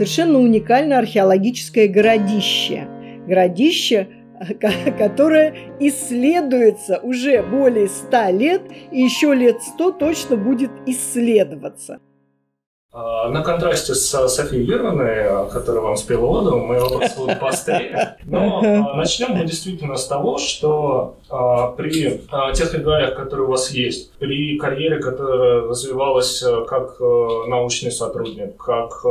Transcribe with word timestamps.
совершенно 0.00 0.38
уникальное 0.38 0.96
археологическое 0.96 1.86
городище. 1.86 2.88
Городище, 3.26 4.08
которое 4.98 5.54
исследуется 5.78 6.98
уже 7.02 7.42
более 7.42 7.86
ста 7.86 8.30
лет, 8.30 8.62
и 8.90 9.02
еще 9.02 9.34
лет 9.34 9.62
сто 9.62 9.92
точно 9.92 10.38
будет 10.38 10.70
исследоваться. 10.86 12.00
А, 12.92 13.28
на 13.28 13.42
контрасте 13.42 13.94
с 13.94 14.28
Софией 14.28 14.64
Юрьевной, 14.64 15.48
которая 15.52 15.80
вам 15.80 15.96
спела 15.96 16.26
оду, 16.26 16.58
мои 16.58 16.80
вопросы 16.80 17.16
будут 17.16 17.38
поострее. 17.38 18.16
Но 18.24 18.60
а, 18.64 18.96
начнем 18.96 19.30
мы 19.30 19.44
действительно 19.44 19.96
с 19.96 20.08
того, 20.08 20.38
что 20.38 21.14
а, 21.28 21.68
при 21.68 22.20
тех 22.54 22.74
регалиях, 22.74 23.14
которые 23.14 23.46
у 23.46 23.50
вас 23.50 23.70
есть, 23.70 24.12
при 24.14 24.58
карьере, 24.58 24.98
которая 24.98 25.68
развивалась 25.68 26.42
как 26.66 26.98
научный 26.98 27.92
сотрудник, 27.92 28.56
как 28.56 29.04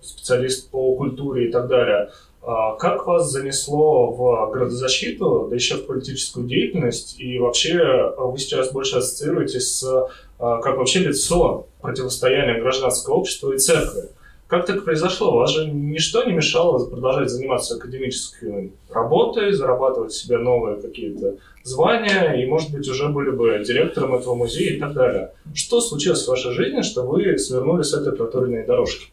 специалист 0.00 0.70
по 0.70 0.94
культуре 0.94 1.48
и 1.48 1.50
так 1.50 1.66
далее, 1.66 2.10
как 2.40 3.04
вас 3.04 3.30
занесло 3.30 4.12
в 4.12 4.52
градозащиту, 4.52 5.48
да 5.50 5.56
еще 5.56 5.74
в 5.74 5.86
политическую 5.86 6.46
деятельность, 6.46 7.18
и 7.18 7.40
вообще 7.40 8.14
вы 8.16 8.38
сейчас 8.38 8.70
больше 8.70 8.98
ассоциируетесь 8.98 9.80
с 9.80 10.08
как 10.38 10.76
вообще 10.76 11.00
лицо 11.00 11.66
противостояния 11.80 12.60
гражданского 12.60 13.14
общества 13.14 13.52
и 13.52 13.58
церкви. 13.58 14.08
Как 14.46 14.64
так 14.64 14.82
произошло? 14.84 15.32
Вас 15.32 15.50
же 15.50 15.70
ничто 15.70 16.24
не 16.24 16.32
мешало 16.32 16.82
продолжать 16.86 17.28
заниматься 17.28 17.74
академической 17.74 18.72
работой, 18.88 19.52
зарабатывать 19.52 20.12
себе 20.12 20.38
новые 20.38 20.80
какие-то 20.80 21.36
звания, 21.64 22.32
и, 22.32 22.46
может 22.46 22.72
быть, 22.72 22.88
уже 22.88 23.08
были 23.08 23.30
бы 23.30 23.62
директором 23.62 24.14
этого 24.14 24.34
музея 24.34 24.76
и 24.76 24.80
так 24.80 24.94
далее. 24.94 25.32
Что 25.54 25.82
случилось 25.82 26.24
в 26.24 26.28
вашей 26.28 26.52
жизни, 26.52 26.80
что 26.80 27.02
вы 27.02 27.36
свернули 27.36 27.82
с 27.82 27.92
этой 27.92 28.16
проторенной 28.16 28.64
дорожки? 28.64 29.12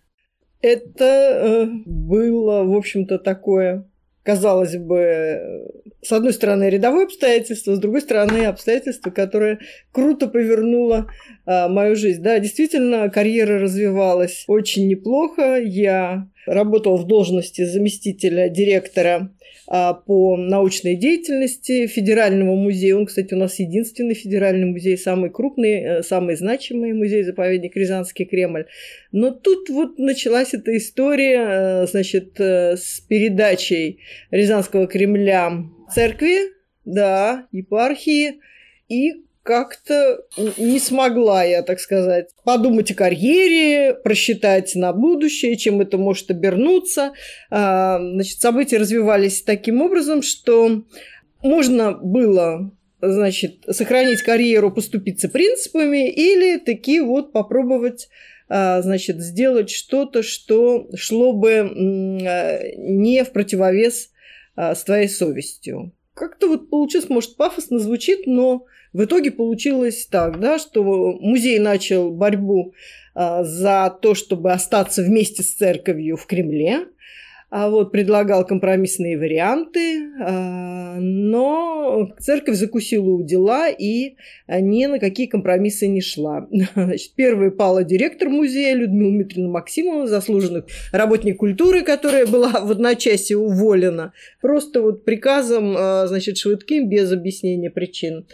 Это 0.61 1.03
э, 1.03 1.65
было, 1.85 2.63
в 2.63 2.73
общем-то, 2.73 3.20
такое 3.20 3.85
казалось 4.25 4.75
бы, 4.75 5.70
с 6.01 6.12
одной 6.12 6.34
стороны, 6.34 6.68
рядовое 6.70 7.05
обстоятельство, 7.05 7.75
с 7.75 7.79
другой 7.79 8.01
стороны, 8.01 8.45
обстоятельство, 8.45 9.12
которое 9.12 9.59
круто 9.91 10.27
повернуло 10.27 11.07
мою 11.46 11.96
жизнь. 11.96 12.21
Да, 12.21 12.40
действительно, 12.40 13.10
карьера 13.10 13.60
развивалась 13.60 14.46
очень 14.48 14.88
неплохо. 14.88 15.60
Я 15.62 16.27
работала 16.46 16.98
в 16.98 17.07
должности 17.07 17.65
заместителя 17.65 18.49
директора 18.49 19.32
а, 19.68 19.93
по 19.93 20.37
научной 20.37 20.96
деятельности 20.96 21.87
Федерального 21.87 22.55
музея. 22.55 22.96
Он, 22.96 23.05
кстати, 23.07 23.34
у 23.34 23.37
нас 23.37 23.57
единственный 23.57 24.13
федеральный 24.13 24.68
музей, 24.68 24.98
самый 24.98 25.32
крупный, 25.32 25.82
э, 25.82 26.04
самый 26.04 26.35
значимый 26.35 26.93
музей-заповедник 26.93 27.76
Рязанский 27.76 28.26
Кремль. 28.26 28.68
Но 29.12 29.32
тут 29.32 29.70
вот 29.70 29.98
началась 29.98 30.54
эта 30.54 30.76
история, 30.77 31.46
э, 31.48 31.87
значит, 31.87 32.40
э, 32.40 32.77
с 32.77 32.99
передачей 33.02 33.99
Рязанского 34.30 34.85
Кремля 34.85 35.52
церкви, 35.91 36.52
да, 36.85 37.48
епархии, 37.52 38.40
и 38.87 39.24
как-то 39.46 40.21
не 40.57 40.79
смогла 40.79 41.43
я, 41.43 41.62
так 41.62 41.79
сказать, 41.79 42.29
подумать 42.43 42.90
о 42.90 42.96
карьере, 42.96 43.93
просчитать 43.93 44.74
на 44.74 44.91
будущее, 44.91 45.55
чем 45.55 45.82
это 45.82 45.99
может 45.99 46.32
обернуться. 46.32 47.13
А, 47.52 47.99
значит, 47.99 48.41
события 48.41 48.77
развивались 48.77 49.43
таким 49.43 49.84
образом, 49.84 50.24
что 50.24 50.84
можно 51.43 51.91
было 51.91 52.71
значит, 52.99 53.65
сохранить 53.70 54.24
карьеру, 54.24 54.71
поступиться 54.71 55.29
принципами 55.29 56.09
или 56.09 56.57
таки 56.57 56.99
вот 56.99 57.32
попробовать 57.32 58.09
а, 58.49 58.82
значит, 58.82 59.21
сделать 59.21 59.70
что-то, 59.70 60.24
что 60.24 60.87
шло 60.96 61.34
бы 61.34 61.70
не 61.71 63.24
в 63.24 63.32
противовес 63.32 64.09
а, 64.56 64.74
с 64.74 64.84
твоей 64.84 65.07
совестью. 65.07 65.91
Как-то 66.16 66.47
вот 66.47 66.72
получилось, 66.72 67.09
может, 67.09 67.35
пафосно 67.35 67.78
звучит, 67.78 68.25
но 68.25 68.66
в 68.95 69.03
итоге 69.03 69.29
получилось 69.29 70.07
так, 70.09 70.39
да, 70.39 70.57
что 70.57 70.81
музей 71.19 71.59
начал 71.59 72.11
борьбу 72.11 72.73
а, 73.13 73.44
за 73.44 73.94
то, 74.01 74.16
чтобы 74.16 74.53
остаться 74.53 75.03
вместе 75.03 75.44
с 75.44 75.53
церковью 75.53 76.16
в 76.16 76.25
Кремле. 76.25 76.85
А 77.50 77.69
вот 77.69 77.91
предлагал 77.91 78.45
компромиссные 78.45 79.17
варианты, 79.17 80.01
а, 80.22 80.95
но 80.97 82.13
церковь 82.19 82.56
закусила 82.56 83.09
у 83.09 83.23
дела 83.23 83.67
и 83.69 84.16
ни 84.47 84.85
на 84.85 85.00
какие 85.00 85.27
компромиссы 85.27 85.88
не 85.88 86.00
шла. 86.00 86.47
Значит, 86.75 87.16
первой 87.16 87.51
пала 87.51 87.83
директор 87.83 88.29
музея 88.29 88.75
Людмила 88.75 89.12
Дмитриевна 89.12 89.51
Максимова, 89.51 90.07
заслуженный 90.07 90.63
работник 90.94 91.38
культуры, 91.38 91.81
которая 91.81 92.25
была 92.25 92.62
в 92.62 92.72
одночасье 92.72 93.35
уволена, 93.35 94.13
просто 94.39 94.81
вот 94.81 95.03
приказом, 95.03 95.75
а, 95.77 96.07
значит, 96.07 96.38
швыдким, 96.38 96.88
без 96.88 97.12
объяснения 97.12 97.69
причин. 97.69 98.25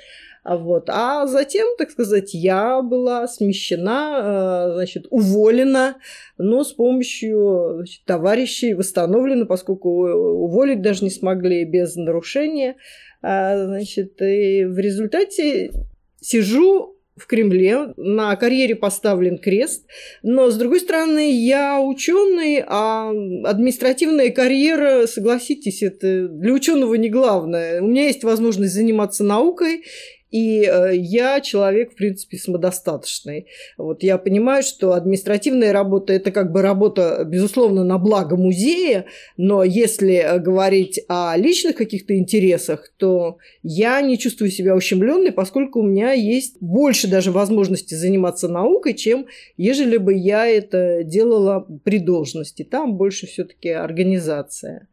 А 0.43 0.57
вот. 0.57 0.89
А 0.89 1.27
затем, 1.27 1.67
так 1.77 1.91
сказать, 1.91 2.33
я 2.33 2.81
была 2.81 3.27
смещена, 3.27 4.69
э, 4.69 4.73
значит, 4.73 5.05
уволена, 5.11 5.97
но 6.37 6.63
с 6.63 6.73
помощью 6.73 7.75
значит, 7.75 8.03
товарищей 8.05 8.73
восстановлена, 8.73 9.45
поскольку 9.45 9.89
уволить 9.89 10.81
даже 10.81 11.03
не 11.03 11.11
смогли 11.11 11.63
без 11.63 11.95
нарушения. 11.95 12.75
А, 13.21 13.65
значит, 13.65 14.19
и 14.21 14.65
в 14.65 14.79
результате 14.79 15.71
сижу 16.19 16.97
в 17.15 17.27
Кремле, 17.27 17.93
на 17.97 18.35
карьере 18.35 18.75
поставлен 18.75 19.37
крест, 19.37 19.85
но, 20.23 20.49
с 20.49 20.55
другой 20.55 20.79
стороны, 20.79 21.31
я 21.31 21.79
ученый, 21.79 22.63
а 22.65 23.11
административная 23.43 24.31
карьера, 24.31 25.05
согласитесь, 25.07 25.83
это 25.83 26.27
для 26.27 26.53
ученого 26.53 26.95
не 26.95 27.09
главное. 27.09 27.81
У 27.81 27.87
меня 27.87 28.05
есть 28.05 28.23
возможность 28.23 28.73
заниматься 28.73 29.23
наукой, 29.23 29.83
и 30.31 30.63
э, 30.63 30.95
я 30.95 31.41
человек, 31.41 31.91
в 31.91 31.95
принципе, 31.95 32.37
самодостаточный. 32.37 33.47
Вот 33.77 34.01
я 34.01 34.17
понимаю, 34.17 34.63
что 34.63 34.93
административная 34.93 35.73
работа– 35.73 36.13
это 36.13 36.31
как 36.31 36.51
бы 36.51 36.61
работа, 36.61 37.23
безусловно, 37.25 37.83
на 37.83 37.97
благо 37.97 38.37
музея, 38.37 39.05
но 39.37 39.63
если 39.63 40.15
э, 40.15 40.39
говорить 40.39 41.01
о 41.09 41.35
личных 41.35 41.75
каких-то 41.75 42.17
интересах, 42.17 42.91
то 42.97 43.37
я 43.61 44.01
не 44.01 44.17
чувствую 44.17 44.51
себя 44.51 44.75
ущемленной, 44.75 45.33
поскольку 45.33 45.79
у 45.79 45.83
меня 45.83 46.13
есть 46.13 46.57
больше 46.61 47.07
даже 47.07 47.31
возможности 47.31 47.93
заниматься 47.93 48.47
наукой, 48.47 48.93
чем 48.93 49.27
ежели 49.57 49.97
бы 49.97 50.13
я 50.13 50.47
это 50.47 51.03
делала 51.03 51.67
при 51.83 51.99
должности. 51.99 52.63
Там 52.63 52.95
больше 52.95 53.27
все-таки 53.27 53.69
организация. 53.69 54.87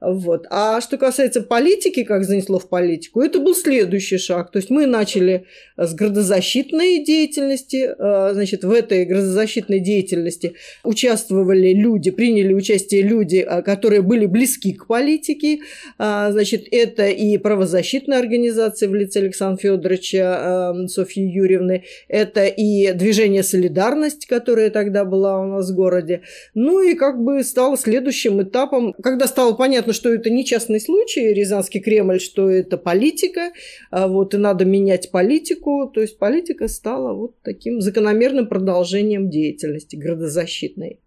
Вот. 0.00 0.46
А 0.48 0.80
что 0.80 0.96
касается 0.96 1.42
политики, 1.42 2.04
как 2.04 2.24
занесло 2.24 2.58
в 2.58 2.68
политику, 2.68 3.20
это 3.20 3.38
был 3.38 3.54
следующий 3.54 4.16
шаг. 4.16 4.50
То 4.50 4.56
есть 4.58 4.70
мы 4.70 4.86
начали 4.86 5.44
с 5.76 5.92
градозащитной 5.94 7.04
деятельности. 7.04 7.90
Э, 7.98 8.32
значит, 8.32 8.64
в 8.64 8.72
этой 8.72 9.04
градозащитной 9.04 9.78
деятельности 9.80 10.54
участвовали 10.84 11.74
люди, 11.74 12.10
приняли 12.10 12.54
участие 12.54 13.02
люди, 13.02 13.46
э, 13.46 13.60
которые 13.62 14.00
были 14.00 14.24
близки 14.24 14.72
к 14.72 14.86
политике. 14.86 15.60
Э, 15.98 16.28
значит, 16.30 16.64
это 16.70 17.08
и 17.08 17.36
правозащитная 17.36 18.20
организация 18.20 18.88
в 18.88 18.94
лице 18.94 19.20
Александра 19.20 19.60
Федоровича, 19.60 20.74
Софьи 20.88 21.24
Юрьевны, 21.24 21.84
это 22.08 22.46
и 22.46 22.92
движение 22.92 23.42
«Солидарность», 23.42 24.26
которое 24.26 24.70
тогда 24.70 25.04
была 25.04 25.40
у 25.40 25.46
нас 25.46 25.70
в 25.70 25.74
городе. 25.74 26.22
Ну 26.54 26.80
и 26.80 26.94
как 26.94 27.22
бы 27.22 27.44
стало 27.44 27.76
следующим 27.76 28.42
этапом, 28.42 28.94
когда 29.02 29.26
стало 29.26 29.52
понятно, 29.52 29.89
понятно, 29.90 29.92
что 29.92 30.14
это 30.14 30.30
не 30.30 30.44
частный 30.44 30.80
случай, 30.80 31.32
Рязанский 31.34 31.80
Кремль, 31.80 32.20
что 32.20 32.48
это 32.48 32.76
политика, 32.76 33.52
а 33.90 34.06
вот, 34.06 34.34
и 34.34 34.36
надо 34.36 34.64
менять 34.64 35.10
политику. 35.10 35.90
То 35.92 36.00
есть 36.00 36.18
политика 36.18 36.68
стала 36.68 37.12
вот 37.12 37.34
таким 37.42 37.80
закономерным 37.80 38.46
продолжением 38.46 39.30
деятельности 39.30 39.96
градозащитной. 39.96 41.00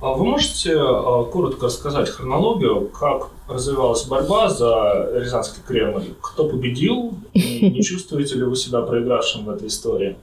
А 0.00 0.14
вы 0.14 0.24
можете 0.24 0.72
а, 0.76 1.24
коротко 1.24 1.66
рассказать 1.66 2.08
хронологию, 2.08 2.88
как 2.88 3.30
развивалась 3.48 4.04
борьба 4.06 4.48
за 4.48 5.10
Рязанский 5.14 5.62
Кремль? 5.66 6.04
Кто 6.22 6.48
победил? 6.48 7.12
Не 7.34 7.82
чувствуете 7.82 8.36
ли 8.36 8.44
вы 8.44 8.56
себя 8.56 8.80
проигравшим 8.80 9.44
в 9.44 9.50
этой 9.50 9.68
истории? 9.68 10.16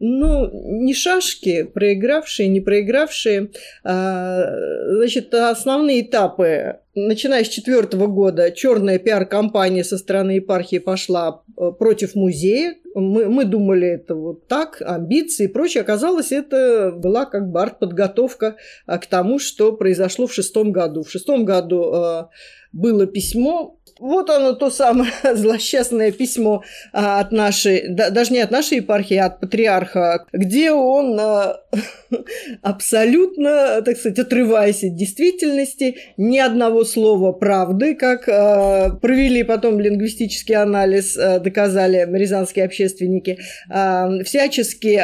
Ну, 0.00 0.50
не 0.52 0.94
шашки, 0.94 1.64
проигравшие, 1.64 2.48
не 2.48 2.60
проигравшие. 2.60 3.50
А, 3.84 4.46
значит, 4.96 5.32
основные 5.34 6.00
этапы 6.00 6.78
начиная 6.94 7.44
с 7.44 7.48
четвертого 7.48 8.06
года 8.06 8.50
черная 8.50 8.98
пиар-компания 8.98 9.84
со 9.84 9.98
стороны 9.98 10.32
епархии 10.32 10.78
пошла 10.78 11.42
э, 11.56 11.70
против 11.78 12.14
музея. 12.14 12.76
Мы, 12.94 13.28
мы 13.28 13.44
думали, 13.44 13.88
это 13.88 14.14
вот 14.14 14.48
так, 14.48 14.82
амбиции 14.84 15.44
и 15.44 15.48
прочее. 15.48 15.82
Оказалось, 15.82 16.32
это 16.32 16.92
была 16.96 17.26
как 17.26 17.50
бы 17.50 17.62
артподготовка 17.62 18.56
а, 18.86 18.98
к 18.98 19.06
тому, 19.06 19.38
что 19.38 19.72
произошло 19.72 20.26
в 20.26 20.32
шестом 20.34 20.72
году. 20.72 21.02
В 21.02 21.10
шестом 21.10 21.44
году 21.44 21.92
э, 21.94 22.24
было 22.72 23.06
письмо 23.06 23.78
вот 24.00 24.30
оно, 24.30 24.54
то 24.54 24.70
самое 24.70 25.12
злосчастное 25.34 26.10
письмо 26.10 26.62
а, 26.92 27.20
от 27.20 27.32
нашей, 27.32 27.88
да, 27.88 28.10
даже 28.10 28.32
не 28.32 28.40
от 28.40 28.50
нашей 28.50 28.78
епархии, 28.78 29.16
а 29.16 29.26
от 29.26 29.40
патриарха, 29.40 30.24
где 30.32 30.72
он 30.72 31.18
а, 31.20 31.60
абсолютно, 32.62 33.82
так 33.82 33.98
сказать, 33.98 34.18
отрываясь 34.18 34.82
от 34.82 34.96
действительности, 34.96 35.96
ни 36.16 36.38
одного 36.38 36.84
слова 36.84 37.32
правды, 37.32 37.94
как 37.94 38.28
а, 38.28 38.90
провели 38.90 39.42
потом 39.42 39.78
лингвистический 39.78 40.56
анализ, 40.56 41.14
доказали 41.14 42.08
рязанские 42.10 42.64
общественники, 42.64 43.38
всячески 44.24 44.96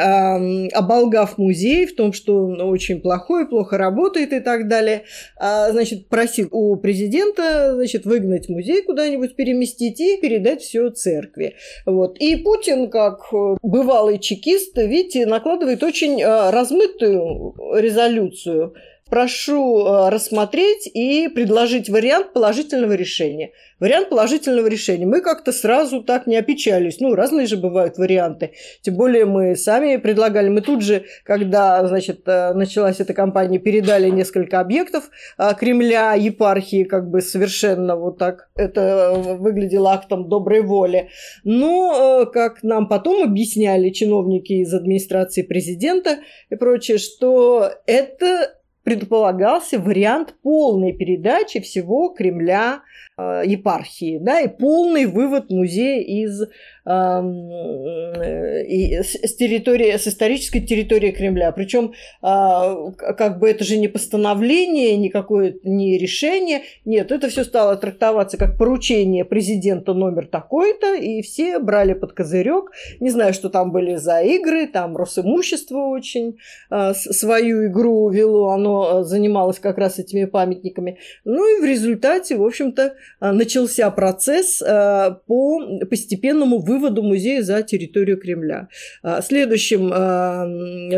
оболгав 0.72 1.37
музей 1.38 1.87
в 1.87 1.94
том, 1.94 2.12
что 2.12 2.46
он 2.46 2.60
очень 2.60 3.00
плохой, 3.00 3.46
плохо 3.46 3.76
работает 3.76 4.32
и 4.32 4.40
так 4.40 4.69
далее, 4.69 5.02
значит, 5.38 6.08
просил 6.08 6.49
у 6.50 6.76
президента, 6.76 7.75
значит, 7.75 8.06
выгнать 8.06 8.49
музей 8.49 8.82
куда-нибудь 8.87 9.37
переместить 9.37 10.00
и 10.00 10.17
передать 10.19 10.62
все 10.62 10.91
церкви. 10.91 11.56
Вот. 11.85 12.19
И 12.19 12.37
Путин, 12.37 12.91
как 12.91 13.27
э, 13.33 13.56
бывалый 13.62 14.19
чекист, 14.19 14.77
видите, 14.77 15.27
накладывает 15.27 15.83
очень 15.83 16.23
э, 16.23 16.50
размытую 16.50 17.55
резолюцию 17.75 18.75
прошу 19.08 19.87
э, 19.87 20.08
рассмотреть 20.11 20.88
и 20.93 21.29
предложить 21.29 21.88
вариант 21.88 22.32
положительного 22.32 22.94
решения. 22.94 23.53
Вариант 23.79 24.08
положительного 24.08 24.67
решения. 24.67 25.06
Мы 25.06 25.20
как-то 25.20 25.53
сразу 25.53 26.03
так 26.03 26.26
не 26.26 26.37
опечались. 26.37 26.99
Ну, 26.99 27.14
разные 27.14 27.47
же 27.47 27.56
бывают 27.56 27.99
варианты. 27.99 28.53
Тем 28.82 28.97
более 28.97 29.25
мы 29.25 29.55
сами 29.55 29.97
предлагали. 29.97 30.49
Мы 30.49 30.61
тут 30.61 30.82
же, 30.82 31.05
когда, 31.25 31.87
значит, 31.87 32.23
э, 32.26 32.53
началась 32.55 32.99
эта 32.99 33.14
кампания, 33.14 33.58
передали 33.58 34.11
несколько 34.11 34.58
объектов 34.58 35.11
э, 35.38 35.50
Кремля, 35.59 36.14
епархии, 36.14 36.82
как 36.82 37.09
бы 37.09 37.20
совершенно 37.20 37.97
вот 37.97 38.19
так. 38.19 38.49
Это 38.56 39.12
выглядело 39.14 39.93
актом 39.93 40.29
доброй 40.29 40.62
воли. 40.62 41.11
Но, 41.44 42.26
как 42.32 42.64
нам 42.64 42.88
потом 42.88 43.23
объясняли 43.23 43.91
чиновники 43.91 44.55
из 44.55 44.75
администрации 44.75 45.43
президента 45.43 46.19
и 46.50 46.56
прочее, 46.56 46.99
что 46.99 47.70
это 47.87 48.56
предполагался 48.87 49.81
вариант 49.81 50.37
полной 50.44 50.93
передачи 50.93 51.59
всего 51.59 52.11
Кремля 52.11 52.83
э, 53.19 53.43
епархии, 53.44 54.19
да, 54.19 54.41
и 54.41 54.47
полный 54.47 55.06
вывод 55.06 55.50
музея 55.50 56.00
из 56.03 56.43
и 56.87 59.03
с 59.03 59.35
территории, 59.35 59.97
с 59.97 60.06
исторической 60.06 60.61
территории 60.61 61.11
Кремля. 61.11 61.50
Причем 61.50 61.94
а, 62.23 62.93
как 62.93 63.41
бы 63.41 63.50
это 63.50 63.65
же 63.65 63.77
не 63.77 63.88
постановление, 63.88 64.97
никакое 64.97 65.56
не 65.65 65.99
решение. 65.99 66.62
Нет, 66.85 67.11
это 67.11 67.29
все 67.29 67.44
стало 67.44 67.77
трактоваться 67.77 68.37
как 68.37 68.56
поручение 68.56 69.25
президента 69.25 69.94
номер 69.94 70.27
такой-то, 70.27 70.94
и 70.94 71.23
все 71.23 71.59
брали 71.59 71.94
под 71.94 72.12
козырек. 72.12 72.71
Не 73.00 73.11
знаю, 73.11 73.35
что 73.35 73.49
там 73.49 73.73
были 73.73 73.97
за 73.97 74.23
игры, 74.23 74.69
там 74.69 74.97
Росимущество 74.97 75.88
очень 75.88 76.38
а, 76.71 76.94
свою 76.94 77.67
игру 77.67 78.09
вело, 78.11 78.50
оно 78.50 78.99
а, 78.99 79.03
занималось 79.03 79.59
как 79.59 79.79
раз 79.79 79.99
этими 79.99 80.25
памятниками. 80.25 80.99
Ну 81.25 81.56
и 81.56 81.61
в 81.61 81.65
результате, 81.65 82.37
в 82.37 82.44
общем-то, 82.44 82.94
начался 83.21 83.91
процесс 83.91 84.61
по 84.61 85.61
постепенному 85.91 86.59
выводу 86.59 86.75
выводу 86.76 87.02
музея 87.02 87.43
за 87.43 87.62
территорию 87.62 88.19
Кремля. 88.19 88.69
А, 89.02 89.23
следующим, 89.23 89.90
а, 89.93 90.46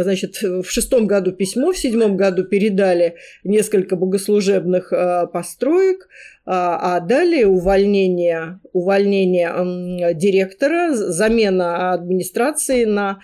значит, 0.02 0.42
в 0.42 0.64
шестом 0.64 1.06
году 1.06 1.32
письмо, 1.32 1.72
в 1.72 1.78
седьмом 1.78 2.16
году 2.16 2.44
передали 2.44 3.14
несколько 3.44 3.96
богослужебных 3.96 4.92
а, 4.92 5.26
построек, 5.26 6.08
а 6.50 7.00
далее 7.00 7.46
увольнение, 7.46 8.60
увольнение 8.72 10.14
директора, 10.14 10.94
замена 10.94 11.92
администрации 11.92 12.86
на 12.86 13.20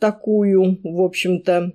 такую, 0.00 0.80
в 0.82 1.00
общем-то, 1.00 1.70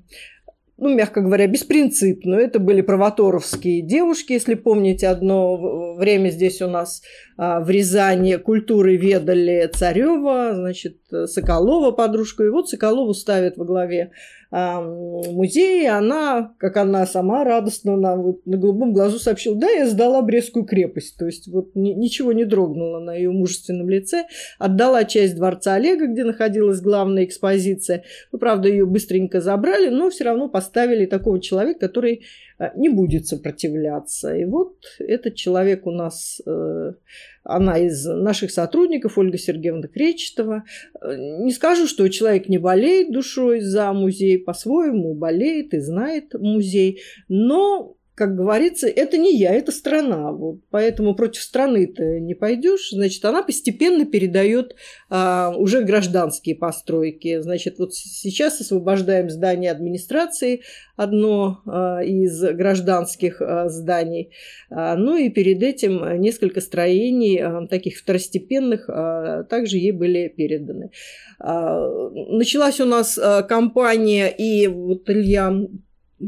ну, 0.77 0.94
мягко 0.94 1.21
говоря, 1.21 1.47
беспринципную. 1.47 2.41
Это 2.41 2.59
были 2.59 2.81
правоторовские 2.81 3.81
девушки, 3.81 4.33
если 4.33 4.53
помните, 4.53 5.07
одно 5.07 5.95
время 5.95 6.29
здесь 6.29 6.62
у 6.62 6.68
нас 6.68 7.01
а, 7.38 7.59
в 7.62 7.69
Рязани 7.69 8.35
культуры 8.35 8.95
ведали 8.95 9.69
Царева, 9.74 10.53
значит, 10.53 10.97
Соколова 11.25 11.91
подружку. 11.91 12.44
И 12.44 12.50
вот 12.50 12.69
Соколову 12.69 13.13
ставят 13.13 13.57
во 13.57 13.65
главе 13.65 14.12
музея. 14.51 15.97
Она, 15.97 16.53
как 16.57 16.77
она 16.77 17.05
сама 17.05 17.44
радостно 17.44 17.97
нам 17.97 18.21
вот 18.23 18.45
на 18.45 18.57
голубом 18.57 18.94
глазу 18.94 19.19
сообщила, 19.19 19.55
да, 19.55 19.69
я 19.69 19.88
сдала 19.88 20.21
Брестскую 20.21 20.65
крепость. 20.65 21.17
То 21.17 21.25
есть 21.25 21.47
вот 21.47 21.75
ни, 21.75 21.91
ничего 21.91 22.33
не 22.33 22.45
дрогнуло 22.45 22.99
на 22.99 23.13
ее 23.13 23.31
мужественном 23.31 23.89
лице. 23.89 24.25
Отдала 24.59 25.03
часть 25.05 25.35
дворца 25.35 25.73
Олега, 25.73 26.07
где 26.07 26.23
находилась 26.23 26.81
главная 26.81 27.25
экспозиция. 27.25 28.03
Ну, 28.31 28.39
правда, 28.39 28.69
ее 28.69 28.85
быстренько 28.85 29.41
забрали, 29.41 29.89
но 29.89 30.09
все 30.09 30.23
равно 30.23 30.49
поставили 30.49 31.05
такого 31.05 31.39
человека, 31.39 31.79
который 31.88 32.23
а, 32.59 32.71
не 32.75 32.89
будет 32.89 33.27
сопротивляться. 33.27 34.35
И 34.35 34.45
вот 34.45 34.77
этот 34.99 35.35
человек 35.35 35.85
у 35.85 35.91
нас, 35.91 36.41
э, 36.45 36.94
она 37.47 37.79
из 37.79 38.05
наших 38.05 38.51
сотрудников, 38.51 39.17
Ольга 39.17 39.38
Сергеевна 39.38 39.88
Кречетова. 39.88 40.65
Э, 41.01 41.15
не 41.17 41.51
скажу, 41.51 41.88
что 41.88 42.07
человек 42.09 42.49
не 42.49 42.57
болеет 42.57 43.11
душой 43.11 43.61
за 43.61 43.94
музей, 43.94 44.38
по-своему 44.38 45.15
болеет 45.15 45.73
и 45.73 45.79
знает 45.79 46.33
музей, 46.33 47.01
но 47.29 47.95
как 48.18 48.36
говорится, 48.36 48.88
это 48.88 49.16
не 49.19 49.38
я, 49.38 49.54
это 49.54 49.72
страна. 49.72 50.31
Вот, 50.31 50.62
поэтому 50.72 51.14
против 51.14 51.44
страны 51.44 51.86
ты 51.86 52.19
не 52.19 52.34
пойдешь. 52.34 52.90
Значит, 52.90 53.24
она 53.24 53.44
постепенно 53.44 54.08
передает 54.08 54.75
а, 55.08 55.54
уже 55.56 55.84
гражданские 55.84 56.56
постройки. 56.56 57.40
Значит, 57.42 57.78
вот 57.78 57.94
сейчас 57.94 58.60
освобождаем 58.60 59.30
здание 59.30 59.69
администрации, 59.69 60.64
одно 60.96 61.62
а, 61.68 62.00
из 62.00 62.42
гражданских 62.42 63.40
а, 63.40 63.69
зданий. 63.69 64.31
А, 64.72 64.96
ну 64.96 65.16
и 65.16 65.30
перед 65.30 65.62
этим 65.62 66.19
несколько 66.19 66.60
строений, 66.60 67.40
а, 67.40 67.68
таких 67.68 68.00
второстепенных, 68.00 68.90
а, 68.90 69.44
также 69.44 69.78
ей 69.78 69.92
были 69.92 70.28
переданы. 70.28 70.90
А, 71.40 71.88
началась 72.31 72.80
у 72.80 72.86
нас 72.86 73.16
а, 73.19 73.44
кампания, 73.44 74.30
и 74.30 74.66
вот 74.66 75.08
Илья 75.08 75.54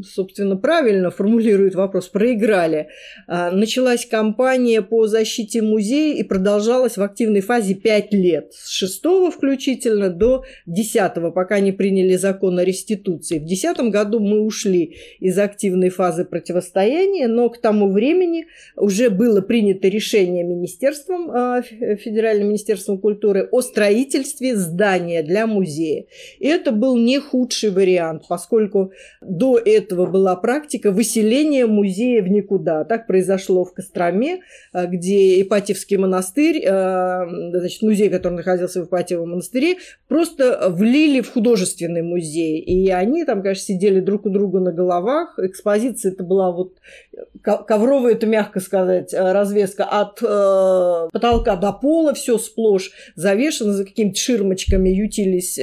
собственно, 0.04 0.56
правильно 0.56 1.10
формулирует 1.10 1.76
вопрос, 1.76 2.08
проиграли. 2.08 2.90
А, 3.28 3.52
началась 3.52 4.06
кампания 4.06 4.82
по 4.82 5.08
защите 5.08 5.62
музея 5.62 6.16
и 6.16 6.24
продолжалась 6.24 6.98
в 6.98 7.02
активной 7.02 7.42
фазе 7.42 7.74
5 7.74 8.14
лет. 8.14 8.54
С 8.54 8.70
6 8.70 9.32
включительно 9.36 10.10
до 10.10 10.44
10, 10.68 11.34
пока 11.34 11.60
не 11.60 11.72
приняли 11.72 12.16
закон 12.16 12.60
о 12.60 12.66
реституции. 12.66 13.40
В 13.40 13.46
2010 13.46 13.92
году 13.92 14.20
мы 14.20 14.42
ушли 14.42 14.98
из 15.20 15.38
активной 15.38 15.90
фазы 15.90 16.26
противостояния, 16.26 17.28
но 17.28 17.50
к 17.50 17.60
тому 17.60 17.92
времени 17.92 18.46
уже 18.76 19.10
было 19.10 19.42
принято 19.42 19.88
решение 19.88 20.44
Министерством, 20.44 21.32
а, 21.32 21.62
Федеральным 21.62 22.50
Министерством 22.50 23.00
культуры 23.00 23.48
о 23.52 23.62
строительстве 23.62 24.56
здания 24.56 25.24
для 25.24 25.48
музея. 25.48 26.06
И 26.38 26.48
это 26.48 26.72
был 26.72 26.96
не 26.98 27.20
худший 27.20 27.72
вариант, 27.72 28.24
поскольку 28.30 28.92
до 29.22 29.58
этого 29.58 29.79
этого 29.80 30.06
была 30.06 30.36
практика 30.36 30.92
выселения 30.92 31.66
музея 31.66 32.22
в 32.22 32.28
никуда. 32.30 32.84
Так 32.84 33.08
произошло 33.08 33.66
в 33.66 33.74
Костроме, 33.74 34.42
э, 34.74 34.86
где 34.88 35.42
Ипатьевский 35.42 35.98
монастырь, 35.98 36.64
э, 36.64 37.26
значит, 37.52 37.82
музей, 37.82 38.10
который 38.10 38.36
находился 38.36 38.84
в 38.84 38.88
Ипатьевом 38.88 39.32
монастыре, 39.32 39.78
просто 40.08 40.70
влили 40.70 41.22
в 41.22 41.32
художественный 41.32 42.02
музей. 42.02 42.60
И 42.60 42.90
они 42.90 43.26
там, 43.26 43.42
конечно, 43.42 43.64
сидели 43.64 44.00
друг 44.00 44.26
у 44.26 44.30
друга 44.30 44.60
на 44.60 44.72
головах. 44.72 45.40
Экспозиция 45.40 46.12
это 46.12 46.24
была 46.24 46.52
вот 46.52 46.74
ковровая, 47.42 48.14
это 48.14 48.28
мягко 48.28 48.60
сказать, 48.60 49.14
э, 49.14 49.32
развеска 49.32 49.86
от 49.86 50.20
потолка 50.20 51.56
до 51.56 51.72
пола, 51.72 52.14
все 52.14 52.38
сплошь 52.38 52.92
завешено, 53.16 53.74
за 53.74 53.86
какими-то 53.86 54.20
ширмочками 54.20 54.90
ютились 54.90 55.60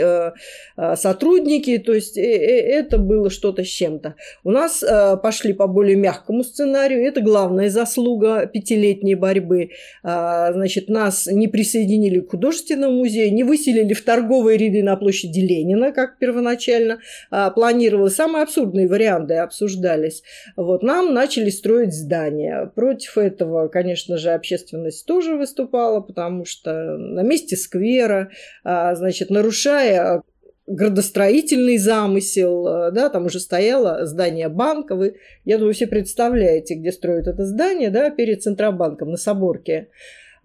сотрудники. 0.94 1.78
То 1.78 1.92
есть 1.92 2.16
это 2.16 2.98
было 2.98 3.30
что-то 3.30 3.62
с 3.64 3.68
чем-то. 3.68 4.05
Варианта. 4.06 4.14
У 4.44 4.50
нас 4.50 4.82
э, 4.82 5.16
пошли 5.22 5.52
по 5.52 5.66
более 5.66 5.96
мягкому 5.96 6.44
сценарию. 6.44 7.04
Это 7.06 7.20
главная 7.20 7.70
заслуга 7.70 8.46
пятилетней 8.46 9.14
борьбы. 9.14 9.70
Э, 10.04 10.52
значит, 10.52 10.88
нас 10.88 11.26
не 11.26 11.48
присоединили 11.48 12.20
к 12.20 12.30
художественному 12.30 12.98
музею, 12.98 13.34
не 13.34 13.44
выселили 13.44 13.94
в 13.94 14.04
торговые 14.04 14.58
ряды 14.58 14.82
на 14.82 14.96
площади 14.96 15.40
Ленина, 15.40 15.92
как 15.92 16.18
первоначально 16.18 16.98
э, 17.30 17.50
планировалось. 17.54 18.14
Самые 18.14 18.42
абсурдные 18.42 18.88
варианты 18.88 19.34
обсуждались. 19.34 20.22
Вот, 20.56 20.82
нам 20.82 21.14
начали 21.14 21.50
строить 21.50 21.94
здания. 21.94 22.70
Против 22.74 23.18
этого, 23.18 23.68
конечно 23.68 24.18
же, 24.18 24.30
общественность 24.30 25.06
тоже 25.06 25.36
выступала, 25.36 26.00
потому 26.00 26.44
что 26.44 26.96
на 26.96 27.22
месте 27.22 27.56
сквера, 27.56 28.30
э, 28.64 28.94
значит, 28.94 29.30
нарушая 29.30 30.22
градостроительный 30.66 31.78
замысел, 31.78 32.66
э, 32.66 32.90
да, 32.90 33.08
там 33.08 33.26
уже 33.26 33.40
стояло 33.40 34.04
здание 34.06 34.48
банка, 34.48 34.96
вы, 34.96 35.16
я 35.44 35.58
думаю, 35.58 35.74
все 35.74 35.86
представляете, 35.86 36.74
где 36.74 36.92
строят 36.92 37.28
это 37.28 37.44
здание, 37.44 37.90
да, 37.90 38.10
перед 38.10 38.42
Центробанком 38.42 39.10
на 39.10 39.16
Соборке. 39.16 39.88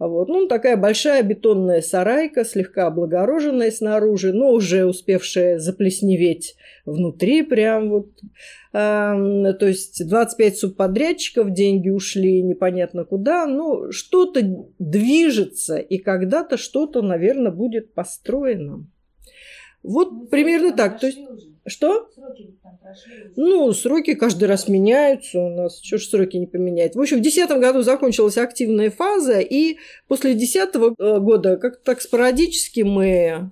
Вот. 0.01 0.30
Ну, 0.30 0.48
такая 0.48 0.78
большая 0.78 1.22
бетонная 1.22 1.82
сарайка, 1.82 2.44
слегка 2.44 2.88
облагороженная 2.88 3.70
снаружи, 3.70 4.34
но 4.34 4.50
уже 4.50 4.86
успевшая 4.86 5.60
заплесневеть 5.60 6.56
внутри 6.86 7.44
прям 7.44 7.92
вот. 7.92 8.08
А, 8.74 9.16
то 9.54 9.68
есть 9.68 10.08
25 10.08 10.58
субподрядчиков, 10.58 11.51
деньги 11.51 11.90
ушли 11.90 12.42
непонятно 12.42 13.06
куда. 13.06 13.46
Ну, 13.46 13.92
что-то 13.92 14.42
движется, 14.80 15.78
и 15.78 16.00
когда-то 16.00 16.58
что-то, 16.58 17.04
наверное, 17.04 17.51
будет 17.51 17.94
построено. 17.94 18.88
Вот 19.84 20.12
ну, 20.12 20.28
примерно 20.28 20.74
так. 20.74 21.00
То 21.00 21.08
есть, 21.08 21.18
уже. 21.18 21.48
что? 21.66 22.10
Сроки 22.14 22.56
там 22.62 22.78
прошли 22.78 23.32
Ну, 23.36 23.74
сроки 23.74 24.14
каждый 24.14 24.46
раз 24.46 24.68
меняются 24.68 25.40
у 25.40 25.50
нас. 25.50 25.80
Чего 25.80 25.98
ж 25.98 26.04
сроки 26.04 26.38
не 26.38 26.46
поменять? 26.46 26.96
В 26.96 27.00
общем, 27.00 27.18
в 27.18 27.22
2010 27.22 27.60
году 27.60 27.82
закончилась 27.82 28.38
активная 28.38 28.92
фаза, 28.92 29.40
и 29.40 29.78
после 30.08 30.34
2010 30.34 30.76
э, 30.76 31.20
года 31.20 31.58
как-то 31.58 31.84
так 31.84 32.02
спорадически 32.02 32.82
мы 32.82 33.52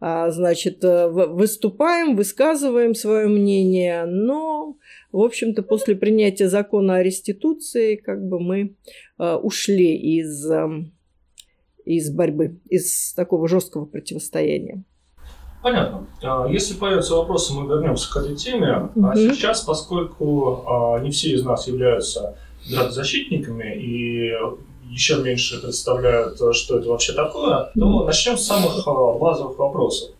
а, 0.00 0.30
значит, 0.30 0.82
э, 0.82 1.08
выступаем, 1.08 2.16
высказываем 2.16 2.94
свое 2.94 3.28
мнение, 3.28 4.04
но, 4.04 4.76
в 5.12 5.20
общем-то, 5.20 5.62
после 5.62 5.96
принятия 5.96 6.48
закона 6.48 6.96
о 6.96 7.02
реституции, 7.02 7.96
как 7.96 8.24
бы 8.24 8.40
мы 8.40 8.76
э, 9.18 9.34
ушли 9.34 9.96
из, 9.96 10.48
из 11.84 12.10
борьбы, 12.10 12.60
из 12.68 13.12
такого 13.14 13.48
жесткого 13.48 13.86
противостояния. 13.86 14.84
Понятно. 15.62 16.06
А, 16.22 16.46
если 16.48 16.74
появятся 16.74 17.14
вопросы, 17.16 17.52
мы 17.52 17.68
вернемся 17.68 18.10
к 18.12 18.16
этой 18.16 18.36
теме. 18.36 18.88
А 19.02 19.16
сейчас, 19.16 19.62
поскольку 19.62 20.64
а, 20.66 20.98
не 21.00 21.10
все 21.10 21.30
из 21.30 21.44
нас 21.44 21.66
являются 21.66 22.36
градозащитниками 22.70 23.74
и 23.76 24.32
еще 24.90 25.16
меньше 25.16 25.60
представляют, 25.60 26.38
что 26.54 26.78
это 26.78 26.88
вообще 26.88 27.12
такое, 27.12 27.70
то 27.78 28.04
начнем 28.04 28.38
с 28.38 28.46
самых 28.46 28.84
базовых 28.86 29.58
вопросов. 29.58 30.10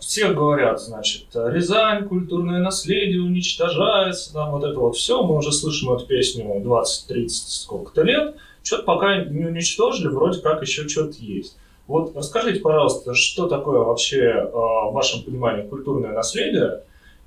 Все 0.00 0.32
говорят, 0.32 0.80
значит, 0.80 1.26
Рязань, 1.34 2.06
культурное 2.06 2.60
наследие 2.60 3.22
уничтожается, 3.22 4.32
там 4.32 4.52
вот 4.52 4.64
это 4.64 4.78
вот 4.78 4.96
все. 4.96 5.22
Мы 5.22 5.36
уже 5.36 5.52
слышим 5.52 5.92
эту 5.92 6.06
песню 6.06 6.44
20-30 6.62 7.28
сколько-то 7.28 8.02
лет. 8.02 8.36
Что-то 8.62 8.84
пока 8.84 9.24
не 9.24 9.46
уничтожили, 9.46 10.08
вроде 10.08 10.40
как 10.40 10.62
еще 10.62 10.88
что-то 10.88 11.16
есть. 11.18 11.56
Вот 11.92 12.16
расскажите, 12.16 12.60
пожалуйста, 12.60 13.12
что 13.12 13.48
такое 13.48 13.80
вообще 13.80 14.22
э, 14.22 14.50
в 14.50 14.92
вашем 14.94 15.24
понимании 15.24 15.68
культурное 15.68 16.12
наследие? 16.12 16.84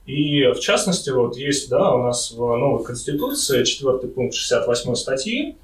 И 0.08 0.44
в 0.54 0.60
частности, 0.60 1.12
вот 1.12 1.38
есть 1.38 1.70
да, 1.70 1.94
у 1.94 2.02
нас 2.02 2.32
в 2.32 2.40
новой 2.40 2.84
Конституции, 2.84 3.64
четвертый 3.64 4.10
пункт 4.10 4.34
68 4.34 4.96
статьи, 4.96 5.56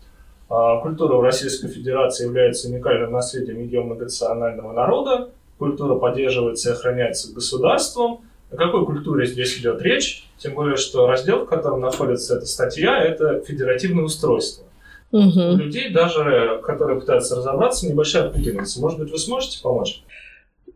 э, 0.51 0.53
культура 0.83 1.15
в 1.15 1.21
Российской 1.21 1.69
Федерации 1.69 2.25
является 2.25 2.67
уникальным 2.67 3.11
наследием 3.11 3.57
ее 3.63 3.81
многонационального 3.81 4.71
народа, 4.71 5.31
культура 5.57 5.95
поддерживается 5.95 6.69
и 6.69 6.73
охраняется 6.73 7.33
государством. 7.33 8.21
О 8.51 8.55
какой 8.55 8.85
культуре 8.85 9.25
здесь 9.25 9.57
идет 9.57 9.81
речь? 9.81 10.27
Тем 10.37 10.53
более, 10.53 10.77
что 10.77 11.07
раздел, 11.07 11.45
в 11.45 11.47
котором 11.47 11.81
находится 11.81 12.37
эта 12.37 12.45
статья, 12.45 13.03
это 13.03 13.41
федеративное 13.41 14.03
устройство. 14.03 14.63
Угу. 15.11 15.41
У 15.41 15.57
людей, 15.57 15.89
даже 15.89 16.61
которые 16.63 16.99
пытаются 16.99 17.35
разобраться, 17.35 17.87
небольшая 17.87 18.29
путаница. 18.29 18.79
Может 18.79 18.99
быть, 18.99 19.11
вы 19.11 19.17
сможете 19.17 19.61
помочь? 19.61 20.03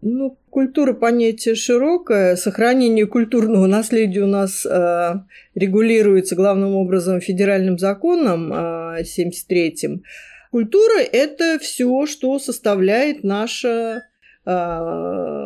Ну, 0.02 0.38
культура 0.50 0.94
понятие 0.94 1.56
широкое. 1.56 2.36
Сохранение 2.36 3.08
культурного 3.08 3.66
наследия 3.66 4.22
у 4.22 4.28
нас 4.28 4.66
э, 4.66 5.14
регулируется 5.56 6.36
главным 6.36 6.76
образом 6.76 7.22
федеральным 7.22 7.80
законом 7.80 8.54
э, 8.54 9.02
73-м. 9.02 10.04
Культура– 10.52 11.00
это 11.12 11.58
все, 11.60 12.06
что 12.06 12.38
составляет 12.40 13.24
наше 13.24 14.04
э, 14.46 14.52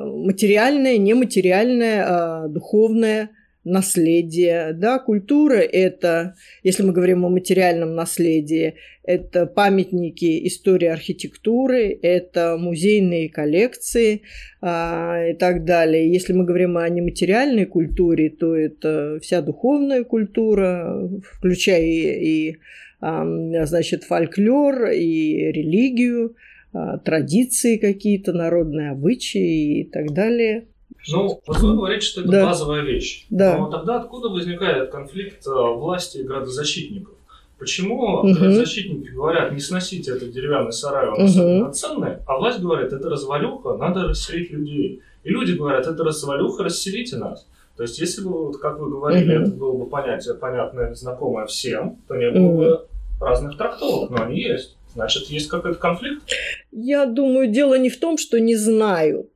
материальное, 0.06 0.98
нематериальное, 0.98 2.06
э, 2.06 2.48
духовное 2.50 3.30
наследие, 3.64 4.74
да, 4.74 5.00
культура– 5.00 5.54
это, 5.58 6.36
если 6.64 6.84
мы 6.84 6.94
говорим 6.94 7.26
о 7.26 7.30
материальном 7.30 7.94
наследии, 7.94 8.76
это 9.04 9.46
памятники 9.46 10.48
истории 10.48 10.88
архитектуры, 10.88 11.98
это 12.02 12.58
музейные 12.58 13.30
коллекции 13.30 14.22
а, 14.62 15.30
и 15.30 15.34
так 15.34 15.66
далее. 15.66 16.12
Если 16.12 16.34
мы 16.34 16.46
говорим 16.46 16.78
о 16.78 16.88
нематериальной 16.88 17.66
культуре, 17.66 18.30
то 18.30 18.56
это 18.56 19.20
вся 19.22 19.42
духовная 19.42 20.04
культура, 20.04 21.10
включая 21.34 21.82
и, 21.82 22.50
и 22.52 22.58
а, 23.02 23.26
значит, 23.66 24.04
фольклор, 24.04 24.90
и 24.90 25.52
религию, 25.52 26.36
а, 26.72 26.98
традиции 27.00 27.78
какие-то, 27.78 28.32
народные 28.32 28.92
обычаи 28.92 29.82
и 29.82 29.84
так 29.86 30.14
далее. 30.14 30.68
Ну, 31.08 31.42
вот 31.46 31.58
вы 31.60 31.76
говорите, 31.76 32.06
что 32.06 32.22
это 32.22 32.30
да. 32.30 32.46
базовая 32.46 32.82
вещь. 32.82 33.26
Да. 33.30 33.58
Но 33.58 33.70
тогда 33.70 34.00
откуда 34.02 34.30
возникает 34.30 34.92
конфликт 34.92 35.46
э, 35.48 35.50
власти 35.50 36.18
и 36.18 36.24
градозащитников? 36.24 37.14
Почему 37.58 38.20
угу. 38.20 38.34
градозащитники 38.34 39.10
говорят, 39.10 39.52
не 39.52 39.60
сносите 39.60 40.12
этот 40.12 40.32
деревянный 40.32 40.72
сарай, 40.72 41.10
он 41.10 41.22
особенно 41.22 41.72
ценный, 41.72 42.18
а 42.26 42.38
власть 42.38 42.60
говорит, 42.60 42.94
это 42.94 43.10
развалюха, 43.10 43.76
надо 43.76 44.08
расселить 44.08 44.52
людей. 44.52 45.02
И 45.24 45.30
люди 45.30 45.52
говорят, 45.52 45.86
это 45.86 46.04
развалюха, 46.04 46.64
расселите 46.64 47.18
нас. 47.18 47.46
То 47.76 47.84
есть, 47.84 48.00
если 48.00 48.22
бы, 48.22 48.48
вот, 48.48 48.58
как 48.58 48.80
вы 48.80 48.90
говорили, 48.90 49.36
угу. 49.36 49.44
это 49.44 49.52
было 49.52 49.78
бы 49.78 49.90
понятие 49.90 50.36
понятное, 50.36 50.94
знакомое 50.96 51.46
всем, 51.48 51.98
то 52.08 52.16
не 52.16 52.32
было 52.32 52.48
угу. 52.48 52.58
бы 52.58 52.86
разных 53.20 53.58
трактовок, 53.58 54.10
но 54.10 54.24
они 54.24 54.42
есть. 54.42 54.78
Значит, 54.94 55.28
есть 55.28 55.50
какой-то 55.50 55.78
конфликт? 55.78 56.24
Я 56.72 57.06
думаю, 57.06 57.52
дело 57.52 57.78
не 57.78 57.90
в 57.90 58.00
том, 58.00 58.18
что 58.18 58.40
не 58.40 58.56
знают 58.56 59.30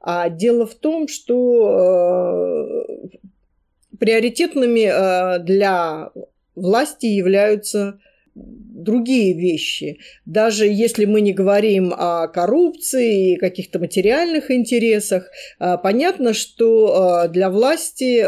а 0.00 0.30
дело 0.30 0.66
в 0.66 0.74
том, 0.74 1.08
что 1.08 2.84
э, 2.88 3.98
приоритетными 3.98 4.88
э, 4.90 5.38
для 5.40 6.10
власти 6.54 7.06
являются 7.06 8.00
другие 8.34 9.34
вещи. 9.34 9.98
Даже 10.24 10.66
если 10.66 11.04
мы 11.04 11.20
не 11.20 11.34
говорим 11.34 11.92
о 11.94 12.28
коррупции 12.28 13.32
и 13.32 13.36
каких-то 13.36 13.78
материальных 13.78 14.50
интересах, 14.50 15.30
э, 15.58 15.76
понятно, 15.82 16.32
что 16.32 17.28
для 17.28 17.50
власти 17.50 18.24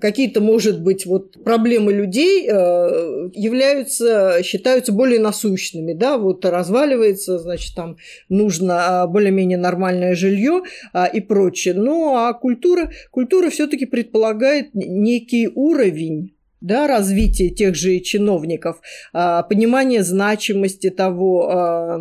какие-то, 0.00 0.40
может 0.40 0.82
быть, 0.82 1.06
вот 1.06 1.42
проблемы 1.44 1.92
людей 1.92 2.48
э, 2.48 3.30
являются, 3.34 4.42
считаются 4.42 4.92
более 4.92 5.20
насущными, 5.20 5.92
да, 5.92 6.18
вот 6.18 6.44
разваливается, 6.44 7.38
значит, 7.38 7.74
там 7.74 7.96
нужно 8.28 9.02
а, 9.02 9.06
более-менее 9.06 9.58
нормальное 9.58 10.14
жилье 10.14 10.62
а, 10.92 11.06
и 11.06 11.20
прочее. 11.20 11.74
Ну, 11.74 12.16
а 12.16 12.32
культура, 12.34 12.90
культура 13.10 13.50
все-таки 13.50 13.86
предполагает 13.86 14.74
некий 14.74 15.48
уровень 15.48 16.32
да, 16.60 16.86
развитие 16.86 17.50
тех 17.50 17.74
же 17.74 18.00
чиновников, 18.00 18.80
а, 19.12 19.42
понимание 19.42 20.02
значимости 20.02 20.90
того, 20.90 22.00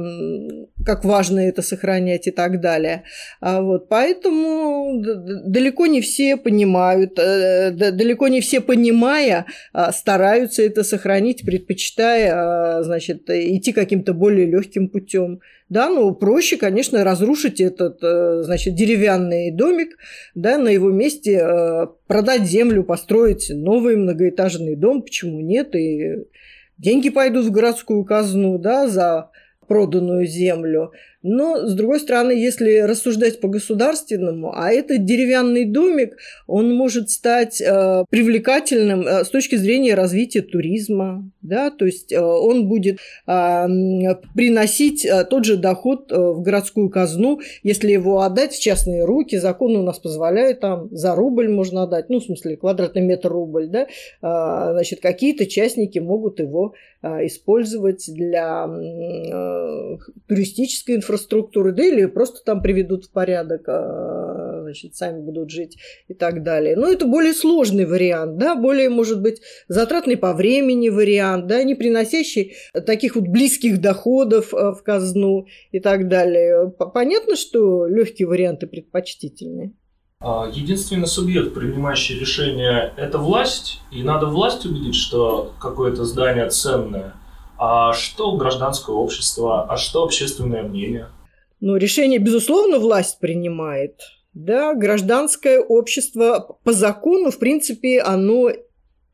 как 0.85 1.03
важно 1.03 1.39
это 1.39 1.61
сохранять 1.61 2.27
и 2.27 2.31
так 2.31 2.61
далее. 2.61 3.03
А 3.41 3.61
вот, 3.61 3.89
поэтому 3.89 5.01
далеко 5.01 5.87
не 5.87 6.01
все 6.01 6.37
понимают, 6.37 7.17
э, 7.17 7.71
далеко 7.71 8.27
не 8.27 8.41
все 8.41 8.61
понимая, 8.61 9.45
стараются 9.91 10.61
это 10.63 10.83
сохранить, 10.83 11.45
предпочитая 11.45 12.83
значит, 12.83 13.29
идти 13.29 13.71
каким-то 13.73 14.13
более 14.13 14.45
легким 14.45 14.89
путем. 14.89 15.41
Да, 15.67 15.89
ну 15.89 16.13
проще, 16.13 16.57
конечно, 16.57 17.03
разрушить 17.03 17.59
этот, 17.59 17.97
э, 18.03 18.43
значит, 18.43 18.75
деревянный 18.75 19.49
домик, 19.49 19.97
да, 20.35 20.59
на 20.59 20.69
его 20.69 20.91
месте 20.91 21.41
э, 21.41 21.87
продать 22.05 22.43
землю, 22.43 22.83
построить 22.83 23.49
новый 23.49 23.95
многоэтажный 23.95 24.75
дом, 24.75 25.01
почему 25.01 25.41
нет, 25.41 25.75
и 25.75 26.25
деньги 26.77 27.09
пойдут 27.09 27.47
в 27.47 27.51
городскую 27.51 28.05
казну, 28.05 28.59
да, 28.59 28.87
за 28.87 29.31
проданную 29.67 30.25
землю. 30.25 30.91
Но, 31.27 31.65
с 31.65 31.73
другой 31.73 31.99
стороны, 31.99 32.33
если 32.33 32.81
рассуждать 32.81 33.41
по 33.41 33.47
государственному, 33.47 34.53
а 34.55 34.71
этот 34.71 35.05
деревянный 35.05 35.65
домик, 35.65 36.17
он 36.45 36.75
может 36.75 37.09
стать 37.09 37.59
э, 37.59 38.05
привлекательным 38.11 39.07
э, 39.07 39.25
с 39.25 39.29
точки 39.29 39.55
зрения 39.55 39.95
развития 39.95 40.43
туризма, 40.43 41.27
да, 41.41 41.71
то 41.71 41.85
есть 41.85 42.11
э, 42.11 42.21
он 42.21 42.67
будет 42.67 42.99
э, 43.25 43.65
приносить 44.35 45.03
э, 45.03 45.25
тот 45.25 45.45
же 45.45 45.57
доход 45.57 46.11
э, 46.11 46.15
в 46.15 46.43
городскую 46.43 46.91
казну, 46.91 47.39
если 47.63 47.91
его 47.91 48.21
отдать 48.21 48.53
в 48.53 48.61
частные 48.61 49.03
руки, 49.03 49.37
закон 49.37 49.75
у 49.75 49.81
нас 49.81 49.97
позволяет, 49.97 50.59
там, 50.59 50.89
за 50.91 51.15
рубль 51.15 51.49
можно 51.49 51.83
отдать, 51.83 52.07
ну, 52.09 52.19
в 52.19 52.23
смысле, 52.23 52.55
квадратный 52.55 53.01
метр 53.01 53.29
рубль, 53.29 53.67
да, 53.67 53.87
э, 53.87 53.87
значит, 54.21 54.99
какие-то 55.01 55.47
частники 55.47 55.97
могут 55.97 56.39
его 56.39 56.75
э, 57.01 57.25
использовать 57.25 58.05
для 58.13 58.67
э, 58.67 59.97
туристической 60.27 60.97
инфраструктуры, 60.97 61.14
инфраструктуры, 61.15 61.71
да 61.71 61.83
или 61.83 62.05
просто 62.05 62.43
там 62.43 62.61
приведут 62.61 63.05
в 63.05 63.11
порядок, 63.11 63.67
а, 63.67 64.61
значит, 64.61 64.95
сами 64.95 65.21
будут 65.21 65.49
жить 65.49 65.77
и 66.07 66.13
так 66.13 66.43
далее. 66.43 66.75
Но 66.75 66.87
это 66.87 67.05
более 67.05 67.33
сложный 67.33 67.85
вариант, 67.85 68.37
да, 68.37 68.55
более, 68.55 68.89
может 68.89 69.21
быть, 69.21 69.41
затратный 69.67 70.17
по 70.17 70.33
времени 70.33 70.89
вариант, 70.89 71.47
да, 71.47 71.63
не 71.63 71.75
приносящий 71.75 72.55
таких 72.85 73.15
вот 73.15 73.27
близких 73.27 73.79
доходов 73.81 74.53
а, 74.53 74.73
в 74.73 74.83
казну 74.83 75.47
и 75.71 75.79
так 75.79 76.07
далее. 76.07 76.71
Понятно, 76.93 77.35
что 77.35 77.87
легкие 77.87 78.27
варианты 78.27 78.67
предпочтительнее. 78.67 79.73
А, 80.19 80.49
единственный 80.51 81.07
субъект, 81.07 81.53
принимающий 81.53 82.19
решение, 82.19 82.93
это 82.97 83.17
власть, 83.17 83.79
и 83.91 84.03
надо 84.03 84.27
власть 84.27 84.65
убедить, 84.65 84.95
что 84.95 85.53
какое-то 85.61 86.03
здание 86.03 86.49
ценное– 86.49 87.13
а 87.57 87.93
что 87.93 88.35
гражданское 88.37 88.95
общество, 88.95 89.65
а 89.71 89.77
что 89.77 90.03
общественное 90.03 90.63
мнение? 90.63 91.09
Ну, 91.61 91.77
решение, 91.77 92.19
безусловно, 92.19 92.79
власть 92.79 93.19
принимает. 93.19 93.99
Да, 94.33 94.73
гражданское 94.73 95.59
общество 95.59 96.57
по 96.63 96.73
закону, 96.73 97.31
в 97.31 97.39
принципе, 97.39 98.01
оно 98.01 98.51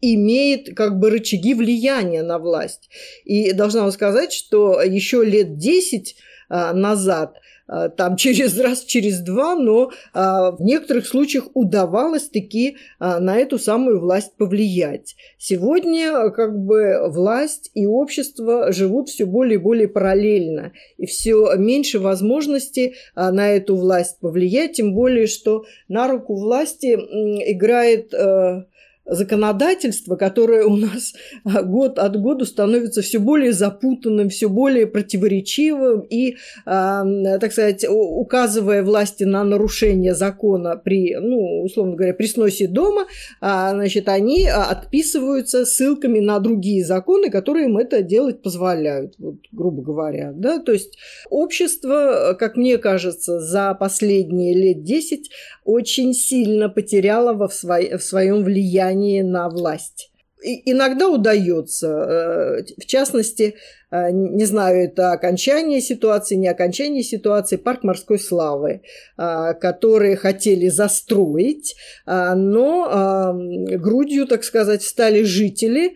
имеет 0.01 0.75
как 0.75 0.97
бы 0.99 1.11
рычаги 1.11 1.53
влияния 1.53 2.23
на 2.23 2.39
власть. 2.39 2.89
И 3.23 3.53
должна 3.53 3.81
вам 3.81 3.91
сказать, 3.91 4.33
что 4.33 4.81
еще 4.81 5.23
лет 5.23 5.57
10 5.57 6.15
а, 6.49 6.73
назад 6.73 7.37
там 7.95 8.17
через 8.17 8.59
раз, 8.59 8.83
через 8.83 9.19
два, 9.19 9.55
но 9.55 9.91
а, 10.13 10.51
в 10.51 10.61
некоторых 10.61 11.07
случаях 11.07 11.45
удавалось 11.53 12.29
таки 12.29 12.77
а, 12.99 13.19
на 13.19 13.37
эту 13.37 13.57
самую 13.57 13.99
власть 13.99 14.35
повлиять. 14.37 15.15
Сегодня 15.37 16.29
как 16.31 16.57
бы 16.57 17.09
власть 17.09 17.71
и 17.73 17.85
общество 17.85 18.71
живут 18.71 19.09
все 19.09 19.25
более 19.25 19.55
и 19.55 19.61
более 19.61 19.87
параллельно, 19.87 20.73
и 20.97 21.05
все 21.05 21.55
меньше 21.55 21.99
возможности 21.99 22.95
на 23.15 23.49
эту 23.49 23.75
власть 23.75 24.19
повлиять, 24.19 24.73
тем 24.73 24.93
более, 24.93 25.27
что 25.27 25.65
на 25.87 26.07
руку 26.07 26.35
власти 26.35 26.93
играет 26.93 28.13
законодательство, 29.05 30.15
которое 30.15 30.65
у 30.65 30.75
нас 30.77 31.13
а, 31.43 31.63
год 31.63 31.99
от 31.99 32.19
года 32.19 32.45
становится 32.45 33.01
все 33.01 33.19
более 33.19 33.51
запутанным, 33.51 34.29
все 34.29 34.47
более 34.47 34.87
противоречивым 34.87 36.01
и, 36.01 36.37
а, 36.65 37.03
так 37.39 37.51
сказать, 37.51 37.85
указывая 37.89 38.83
власти 38.83 39.23
на 39.23 39.43
нарушение 39.43 40.13
закона 40.13 40.75
при, 40.75 41.15
ну, 41.15 41.63
условно 41.63 41.95
говоря, 41.95 42.13
при 42.13 42.27
сносе 42.27 42.67
дома, 42.67 43.07
а, 43.41 43.71
значит, 43.71 44.07
они 44.07 44.47
отписываются 44.47 45.65
ссылками 45.65 46.19
на 46.19 46.39
другие 46.39 46.85
законы, 46.85 47.29
которые 47.29 47.65
им 47.65 47.77
это 47.77 48.03
делать 48.03 48.41
позволяют, 48.41 49.15
вот, 49.17 49.35
грубо 49.51 49.81
говоря. 49.81 50.31
Да? 50.33 50.59
То 50.59 50.71
есть 50.71 50.97
общество, 51.29 52.35
как 52.39 52.55
мне 52.55 52.77
кажется, 52.77 53.39
за 53.39 53.73
последние 53.73 54.55
лет 54.55 54.83
10 54.83 55.29
очень 55.65 56.13
сильно 56.13 56.69
потеряло 56.69 57.33
во 57.33 57.47
в 57.47 58.03
своем 58.03 58.43
влиянии 58.43 59.00
влиянии 59.01 59.21
на 59.21 59.49
власть. 59.49 60.11
И 60.43 60.71
иногда 60.71 61.07
удается, 61.09 61.87
э, 61.87 62.63
в 62.81 62.85
частности, 62.85 63.55
не 63.91 64.45
знаю, 64.45 64.85
это 64.85 65.11
окончание 65.11 65.81
ситуации, 65.81 66.35
не 66.35 66.47
окончание 66.47 67.03
ситуации, 67.03 67.57
парк 67.57 67.83
морской 67.83 68.19
славы, 68.19 68.81
а, 69.17 69.53
которые 69.53 70.15
хотели 70.15 70.69
застроить, 70.69 71.75
а, 72.05 72.35
но 72.35 73.33
грудью, 73.33 74.27
так 74.27 74.43
сказать, 74.43 74.83
стали 74.83 75.23
жители, 75.23 75.95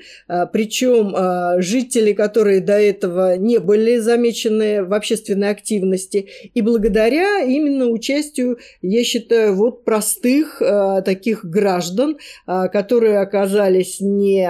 причем 0.51 1.61
жители, 1.61 2.13
которые 2.13 2.59
до 2.59 2.79
этого 2.79 3.37
не 3.37 3.59
были 3.59 3.97
замечены 3.97 4.83
в 4.83 4.93
общественной 4.93 5.49
активности, 5.49 6.27
и 6.53 6.61
благодаря 6.61 7.41
именно 7.41 7.87
участию, 7.87 8.57
я 8.81 9.03
считаю, 9.03 9.55
вот 9.55 9.85
простых 9.85 10.61
таких 11.05 11.45
граждан, 11.45 12.17
которые 12.45 13.19
оказались 13.19 13.99
не 13.99 14.49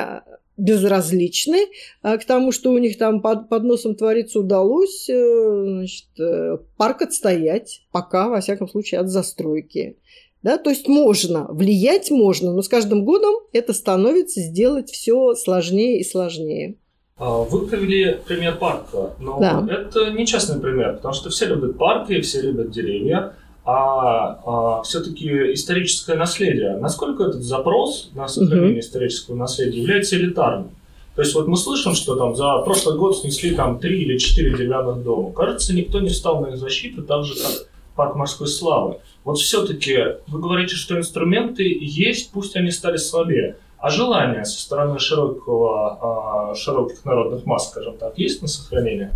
безразличны 0.57 1.67
а, 2.01 2.17
к 2.17 2.25
тому, 2.25 2.51
что 2.51 2.71
у 2.71 2.77
них 2.77 2.97
там 2.97 3.21
под, 3.21 3.49
под 3.49 3.63
носом 3.63 3.95
творится, 3.95 4.39
удалось 4.39 5.09
э, 5.09 5.63
значит, 5.67 6.07
э, 6.19 6.57
парк 6.77 7.01
отстоять, 7.01 7.81
пока, 7.91 8.29
во 8.29 8.39
всяком 8.39 8.67
случае, 8.67 9.01
от 9.01 9.09
застройки. 9.09 9.97
Да, 10.43 10.57
то 10.57 10.69
есть 10.69 10.87
можно, 10.87 11.47
влиять 11.49 12.11
можно, 12.11 12.53
но 12.53 12.61
с 12.61 12.69
каждым 12.69 13.03
годом 13.03 13.33
это 13.51 13.73
становится 13.73 14.41
сделать 14.41 14.91
все 14.91 15.33
сложнее 15.33 15.99
и 15.99 16.03
сложнее. 16.03 16.75
А, 17.17 17.39
вы 17.39 17.65
привели 17.67 18.19
пример 18.27 18.57
парка, 18.57 19.15
но 19.19 19.39
да. 19.39 19.65
это 19.69 20.11
не 20.11 20.25
частный 20.25 20.59
пример, 20.59 20.97
потому 20.97 21.13
что 21.13 21.29
все 21.29 21.47
любят 21.47 21.77
парки, 21.77 22.21
все 22.21 22.41
любят 22.41 22.71
деревья 22.71 23.33
а, 23.65 24.39
а 24.45 24.83
все-таки 24.83 25.53
историческое 25.53 26.15
наследие. 26.15 26.77
Насколько 26.77 27.25
этот 27.25 27.43
запрос 27.43 28.11
на 28.13 28.27
сохранение 28.27 28.73
угу. 28.73 28.79
исторического 28.79 29.35
наследия 29.35 29.81
является 29.81 30.15
элитарным? 30.17 30.69
То 31.15 31.21
есть 31.21 31.33
вот 31.33 31.47
мы 31.47 31.57
слышим, 31.57 31.95
что 31.95 32.15
там 32.15 32.35
за 32.35 32.59
прошлый 32.59 32.97
год 32.97 33.17
снесли 33.17 33.55
там 33.55 33.79
три 33.79 34.03
или 34.03 34.17
четыре 34.17 34.51
деревянных 34.51 35.01
дома. 35.03 35.31
Кажется, 35.31 35.73
никто 35.73 35.99
не 35.99 36.09
встал 36.09 36.41
на 36.41 36.47
их 36.47 36.57
защиту, 36.57 37.03
так 37.03 37.23
же 37.23 37.33
как 37.35 37.67
парк 37.95 38.15
морской 38.15 38.47
славы. 38.47 38.97
Вот 39.23 39.37
все-таки 39.37 39.97
вы 40.27 40.39
говорите, 40.39 40.75
что 40.75 40.97
инструменты 40.97 41.63
есть, 41.63 42.31
пусть 42.31 42.55
они 42.55 42.69
стали 42.69 42.97
слабее. 42.97 43.57
А 43.77 43.89
желание 43.89 44.45
со 44.45 44.59
стороны 44.61 44.99
широкого, 44.99 46.49
а, 46.51 46.55
широких 46.55 47.03
народных 47.05 47.45
масс, 47.45 47.69
скажем 47.69 47.97
так, 47.97 48.17
есть 48.17 48.41
на 48.41 48.47
сохранение? 48.47 49.11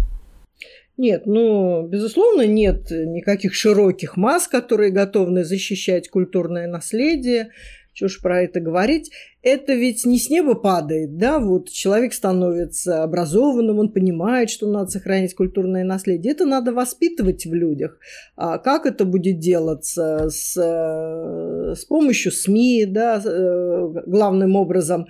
Нет, 1.00 1.28
ну, 1.28 1.88
безусловно, 1.88 2.46
нет 2.46 2.92
никаких 2.92 3.54
широких 3.54 4.18
масс, 4.18 4.50
которые 4.50 4.92
готовы 4.92 5.46
защищать 5.46 6.10
культурное 6.10 6.68
наследие. 6.68 7.52
Что 7.94 8.10
ж 8.10 8.20
про 8.22 8.42
это 8.44 8.60
говорить? 8.60 9.10
Это 9.42 9.76
ведь 9.76 10.06
не 10.06 10.20
с 10.20 10.30
неба 10.30 10.56
падает, 10.56 11.16
да, 11.16 11.40
вот 11.40 11.70
человек 11.70 12.14
становится 12.14 13.02
образованным, 13.04 13.80
он 13.80 13.94
понимает, 13.94 14.50
что 14.50 14.70
надо 14.70 14.90
сохранить 14.90 15.36
культурное 15.36 15.86
наследие. 15.86 16.34
Это 16.34 16.46
надо 16.46 16.74
воспитывать 16.74 17.46
в 17.46 17.54
людях. 17.54 17.98
А 18.36 18.58
как 18.58 18.86
это 18.86 19.06
будет 19.06 19.40
делаться? 19.40 20.30
С, 20.30 20.58
с 20.58 21.86
помощью 21.86 22.34
СМИ, 22.34 22.86
да, 22.88 23.22
э, 23.24 24.04
главным 24.06 24.58
образом. 24.58 25.08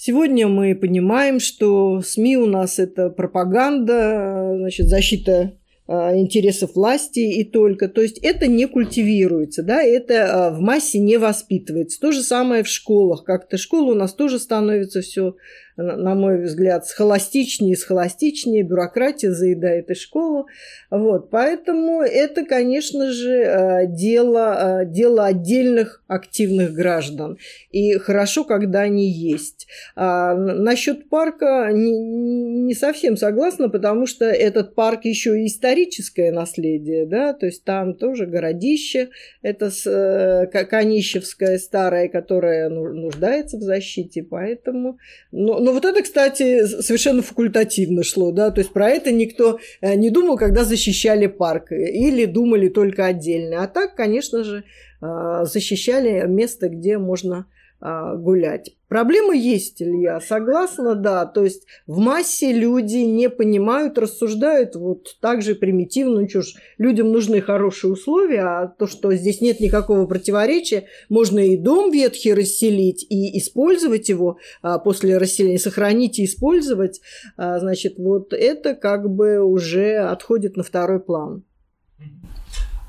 Сегодня 0.00 0.46
мы 0.46 0.76
понимаем, 0.76 1.40
что 1.40 2.00
СМИ 2.02 2.36
у 2.36 2.46
нас 2.46 2.78
это 2.78 3.10
пропаганда, 3.10 4.54
значит, 4.56 4.86
защита 4.86 5.58
а, 5.88 6.16
интересов 6.16 6.76
власти 6.76 7.18
и 7.18 7.42
только. 7.42 7.88
То 7.88 8.00
есть 8.02 8.18
это 8.18 8.46
не 8.46 8.66
культивируется, 8.66 9.64
да, 9.64 9.82
это 9.82 10.46
а, 10.46 10.50
в 10.52 10.60
массе 10.60 11.00
не 11.00 11.16
воспитывается. 11.16 12.00
То 12.00 12.12
же 12.12 12.22
самое 12.22 12.62
в 12.62 12.68
школах. 12.68 13.24
Как-то 13.24 13.58
школа 13.58 13.90
у 13.90 13.94
нас 13.96 14.14
тоже 14.14 14.38
становится 14.38 15.00
все 15.00 15.34
на 15.78 16.14
мой 16.16 16.42
взгляд, 16.42 16.86
схоластичнее 16.86 17.72
и 17.72 17.76
схоластичнее, 17.76 18.64
бюрократия 18.64 19.30
заедает 19.30 19.90
и 19.90 19.94
школу. 19.94 20.48
Вот, 20.90 21.30
поэтому 21.30 22.02
это, 22.02 22.44
конечно 22.44 23.12
же, 23.12 23.32
э, 23.32 23.86
дело, 23.86 24.82
э, 24.82 24.86
дело 24.86 25.26
отдельных 25.26 26.02
активных 26.08 26.72
граждан. 26.72 27.38
И 27.70 27.96
хорошо, 27.98 28.44
когда 28.44 28.80
они 28.80 29.08
есть. 29.08 29.68
А 29.94 30.34
насчет 30.34 31.08
парка 31.08 31.70
не, 31.72 31.92
не 31.92 32.74
совсем 32.74 33.16
согласна, 33.16 33.68
потому 33.68 34.06
что 34.06 34.24
этот 34.24 34.74
парк 34.74 35.04
еще 35.04 35.40
и 35.40 35.46
историческое 35.46 36.32
наследие, 36.32 37.06
да, 37.06 37.34
то 37.34 37.46
есть 37.46 37.62
там 37.62 37.94
тоже 37.94 38.26
городище, 38.26 39.10
это 39.42 39.70
э, 39.86 40.46
Конищевское 40.64 41.58
старое, 41.58 42.08
которое 42.08 42.68
нуждается 42.68 43.58
в 43.58 43.62
защите, 43.62 44.24
поэтому... 44.24 44.98
Но, 45.30 45.67
но 45.68 45.74
вот 45.74 45.84
это, 45.84 46.02
кстати, 46.02 46.64
совершенно 46.64 47.20
факультативно 47.20 48.02
шло, 48.02 48.32
да, 48.32 48.50
то 48.50 48.60
есть 48.60 48.72
про 48.72 48.88
это 48.88 49.12
никто 49.12 49.60
э, 49.82 49.96
не 49.96 50.08
думал, 50.08 50.38
когда 50.38 50.64
защищали 50.64 51.26
парк, 51.26 51.72
или 51.72 52.24
думали 52.24 52.70
только 52.70 53.04
отдельно. 53.04 53.62
А 53.62 53.66
так, 53.66 53.94
конечно 53.94 54.44
же, 54.44 54.64
э, 55.02 55.44
защищали 55.44 56.26
место, 56.26 56.70
где 56.70 56.96
можно 56.96 57.48
гулять. 57.80 58.74
Проблема 58.88 59.34
есть, 59.34 59.82
Илья, 59.82 60.18
согласна, 60.18 60.94
да. 60.94 61.26
То 61.26 61.44
есть 61.44 61.66
в 61.86 61.98
массе 61.98 62.52
люди 62.52 62.96
не 62.96 63.28
понимают, 63.28 63.98
рассуждают 63.98 64.76
вот 64.76 65.16
так 65.20 65.42
же 65.42 65.54
примитивно. 65.54 66.22
Ну 66.22 66.42
ж, 66.42 66.54
людям 66.78 67.12
нужны 67.12 67.42
хорошие 67.42 67.92
условия, 67.92 68.40
а 68.40 68.66
то, 68.66 68.86
что 68.86 69.12
здесь 69.14 69.42
нет 69.42 69.60
никакого 69.60 70.06
противоречия, 70.06 70.86
можно 71.10 71.38
и 71.38 71.58
дом 71.58 71.92
ветхий 71.92 72.32
расселить, 72.32 73.06
и 73.08 73.38
использовать 73.38 74.08
его 74.08 74.38
а, 74.62 74.78
после 74.78 75.18
расселения, 75.18 75.58
сохранить 75.58 76.18
и 76.18 76.24
использовать, 76.24 77.02
а, 77.36 77.58
значит, 77.58 77.98
вот 77.98 78.32
это 78.32 78.74
как 78.74 79.10
бы 79.10 79.40
уже 79.40 79.98
отходит 79.98 80.56
на 80.56 80.62
второй 80.62 81.00
план. 81.00 81.44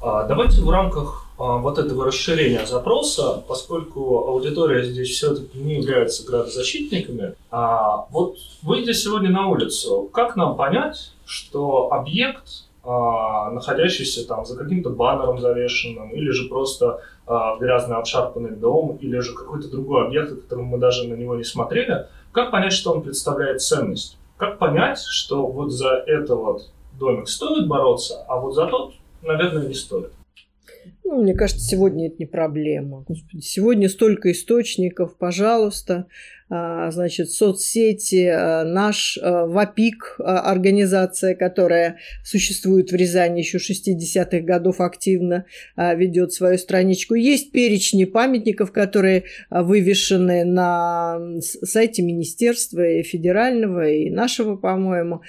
А, 0.01 0.25
давайте 0.27 0.61
в 0.61 0.69
рамках 0.69 1.25
а, 1.27 1.28
вот 1.39 1.77
этого 1.77 2.05
расширения 2.05 2.65
запроса, 2.65 3.43
поскольку 3.47 4.27
аудитория 4.27 4.83
здесь 4.83 5.09
все-таки 5.09 5.57
не 5.57 5.75
является 5.75 6.25
градозащитниками, 6.25 7.33
а 7.49 8.05
вот 8.11 8.37
выйдя 8.61 8.93
сегодня 8.93 9.29
на 9.29 9.47
улицу, 9.47 10.09
как 10.11 10.35
нам 10.35 10.57
понять, 10.57 11.13
что 11.25 11.91
объект, 11.91 12.65
а, 12.83 13.51
находящийся 13.51 14.27
там 14.27 14.45
за 14.45 14.57
каким-то 14.57 14.89
баннером 14.89 15.39
завешенным, 15.39 16.09
или 16.11 16.31
же 16.31 16.49
просто 16.49 17.01
грязный 17.59 17.95
обшарпанный 17.97 18.55
дом, 18.55 18.97
или 18.99 19.19
же 19.19 19.35
какой-то 19.35 19.69
другой 19.69 20.07
объект, 20.07 20.31
о 20.31 20.35
котором 20.35 20.65
мы 20.65 20.79
даже 20.79 21.07
на 21.07 21.13
него 21.13 21.35
не 21.35 21.43
смотрели, 21.43 22.07
как 22.31 22.49
понять, 22.49 22.73
что 22.73 22.91
он 22.91 23.03
представляет 23.03 23.61
ценность? 23.61 24.17
Как 24.37 24.57
понять, 24.57 24.99
что 24.99 25.45
вот 25.45 25.71
за 25.71 25.89
это 25.89 26.35
вот 26.35 26.69
домик 26.99 27.27
стоит 27.27 27.67
бороться, 27.67 28.25
а 28.27 28.39
вот 28.39 28.55
за 28.55 28.65
тот 28.65 28.93
наверное, 29.21 29.67
не 29.67 29.73
стоит. 29.73 30.11
Ну, 31.11 31.23
мне 31.23 31.33
кажется, 31.33 31.65
сегодня 31.65 32.05
это 32.05 32.17
не 32.19 32.27
проблема. 32.27 33.03
Господи, 33.07 33.41
сегодня 33.41 33.89
столько 33.89 34.31
источников, 34.31 35.17
пожалуйста. 35.17 36.05
А, 36.51 36.89
значит, 36.89 37.31
соцсети, 37.31 38.25
а, 38.25 38.63
наш 38.63 39.17
а, 39.21 39.45
ВАПИК, 39.45 40.15
организация, 40.19 41.35
которая 41.35 41.97
существует 42.23 42.91
в 42.91 42.95
Рязани 42.95 43.39
еще 43.39 43.57
60-х 43.57 44.39
годов, 44.41 44.81
активно 44.81 45.45
ведет 45.75 46.33
свою 46.33 46.57
страничку. 46.57 47.15
Есть 47.15 47.51
перечни 47.51 48.05
памятников, 48.05 48.71
которые 48.71 49.25
вывешены 49.49 50.43
на 50.43 51.19
сайте 51.39 52.01
Министерства 52.01 52.87
и 52.87 53.03
федерального, 53.03 53.87
и 53.87 54.09
нашего, 54.09 54.55
по-моему. 54.55 55.21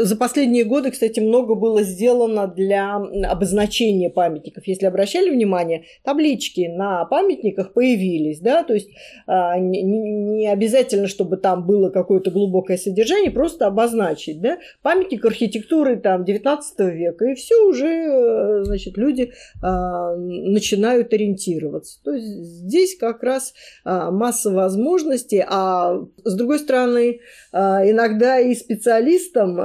За 0.00 0.14
последние 0.14 0.62
годы, 0.64 0.92
кстати, 0.92 1.18
много 1.18 1.56
было 1.56 1.82
сделано 1.82 2.46
для 2.46 2.94
обозначения 2.94 4.10
памятников. 4.10 4.64
Если 4.68 4.86
обращали 4.86 5.28
внимание, 5.28 5.86
таблички 6.04 6.68
на 6.68 7.04
памятниках 7.04 7.72
появились, 7.72 8.38
да, 8.38 8.62
то 8.62 8.74
есть 8.74 8.90
а, 9.26 9.58
не, 9.58 10.46
обязательно, 10.46 11.08
чтобы 11.08 11.36
там 11.36 11.66
было 11.66 11.90
какое-то 11.90 12.30
глубокое 12.30 12.76
содержание, 12.76 13.32
просто 13.32 13.66
обозначить, 13.66 14.40
да, 14.40 14.58
памятник 14.82 15.24
архитектуры 15.24 15.96
там 15.96 16.24
19 16.24 16.78
века, 16.94 17.24
и 17.24 17.34
все 17.34 17.56
уже, 17.66 17.88
э, 17.88 18.64
значит, 18.66 18.96
люди 18.96 19.32
а, 19.60 20.14
начинают 20.14 21.12
ориентироваться. 21.12 22.00
То 22.04 22.12
есть 22.12 22.26
здесь 22.26 22.96
как 22.96 23.24
раз 23.24 23.52
а, 23.84 24.12
масса 24.12 24.52
возможностей, 24.52 25.44
а 25.44 25.96
с 26.22 26.36
другой 26.36 26.60
стороны, 26.60 27.18
иногда 27.52 28.38
и 28.38 28.54
специалистам 28.54 29.58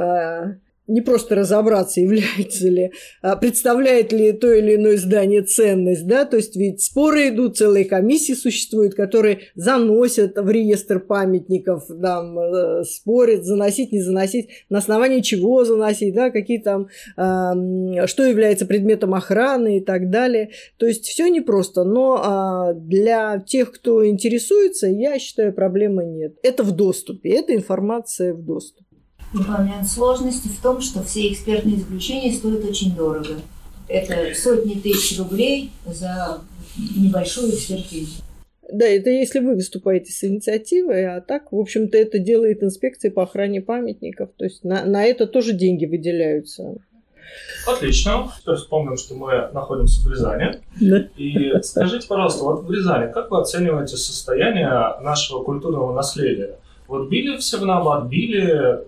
не 0.88 1.02
просто 1.02 1.36
разобраться, 1.36 2.02
является 2.02 2.68
ли, 2.68 2.92
а 3.22 3.36
представляет 3.36 4.12
ли 4.12 4.32
то 4.34 4.52
или 4.52 4.76
иное 4.76 4.98
здание 4.98 5.42
ценность, 5.42 6.06
да, 6.08 6.26
то 6.26 6.38
есть 6.38 6.56
ведь 6.56 6.82
споры 6.82 7.30
идут, 7.30 7.58
целые 7.58 7.86
комиссии 7.86 8.34
существуют, 8.34 8.96
которые 8.96 9.40
заносят 9.56 10.38
в 10.38 10.50
реестр 10.50 11.00
памятников, 11.00 11.86
там, 11.88 12.38
э, 12.38 12.84
спорят, 12.84 13.46
заносить, 13.46 13.92
не 13.92 14.02
заносить, 14.02 14.50
на 14.70 14.80
основании 14.80 15.22
чего 15.22 15.64
заносить, 15.64 16.14
да, 16.14 16.32
какие 16.32 16.60
там, 16.60 16.88
э, 17.18 18.08
что 18.08 18.24
является 18.24 18.66
предметом 18.66 19.14
охраны 19.14 19.78
и 19.78 19.82
так 19.82 20.10
далее. 20.10 20.52
То 20.78 20.86
есть 20.86 21.06
все 21.06 21.28
непросто, 21.28 21.84
но 21.84 22.72
э, 22.72 22.80
для 22.80 23.40
тех, 23.40 23.72
кто 23.72 24.06
интересуется, 24.06 24.88
я 24.88 25.18
считаю, 25.20 25.54
проблемы 25.54 26.06
нет. 26.06 26.36
Это 26.44 26.64
в 26.64 26.72
доступе, 26.72 27.30
эта 27.30 27.56
информация 27.56 28.34
в 28.34 28.44
доступе. 28.44 28.93
Момент 29.34 29.88
сложности 29.88 30.48
в 30.48 30.62
том, 30.62 30.82
что 30.82 31.02
все 31.04 31.32
экспертные 31.32 31.78
заключения 31.78 32.32
стоят 32.32 32.64
очень 32.64 32.96
дорого. 32.96 33.36
Это 33.88 34.34
сотни 34.36 34.76
тысяч 34.76 35.18
рублей 35.18 35.72
за 35.86 36.42
небольшую 36.96 37.52
экспертизу. 37.52 38.22
Да, 38.72 38.86
это 38.86 39.10
если 39.10 39.40
вы 39.40 39.56
выступаете 39.56 40.12
с 40.12 40.24
инициативой, 40.24 41.06
а 41.06 41.22
так, 41.22 41.52
в 41.52 41.60
общем-то, 41.60 41.98
это 41.98 42.18
делает 42.18 42.64
инспекция 42.64 43.12
по 43.12 43.24
охране 43.24 43.62
памятников. 43.62 44.30
То 44.38 44.46
есть 44.46 44.64
на, 44.64 44.86
на 44.86 45.04
это 45.04 45.28
тоже 45.28 45.54
деньги 45.54 45.86
выделяются. 45.86 46.76
Отлично. 47.68 48.32
Теперь 48.42 48.56
вспомним, 48.56 48.98
что 48.98 49.16
мы 49.16 49.50
находимся 49.54 50.02
в 50.02 50.12
Рязани. 50.12 50.60
Да. 50.80 51.08
И 51.18 51.52
скажите, 51.62 52.08
пожалуйста, 52.08 52.44
вот 52.44 52.64
в 52.64 52.72
Рязани, 52.72 53.12
как 53.12 53.32
вы 53.32 53.42
оцениваете 53.42 53.98
состояние 53.98 54.70
нашего 55.02 55.44
культурного 55.44 55.94
наследия? 55.94 56.56
Вот 56.88 57.10
били 57.10 57.38
все 57.38 57.58
в 57.58 57.66
набат, 57.66 58.08
били 58.08 58.80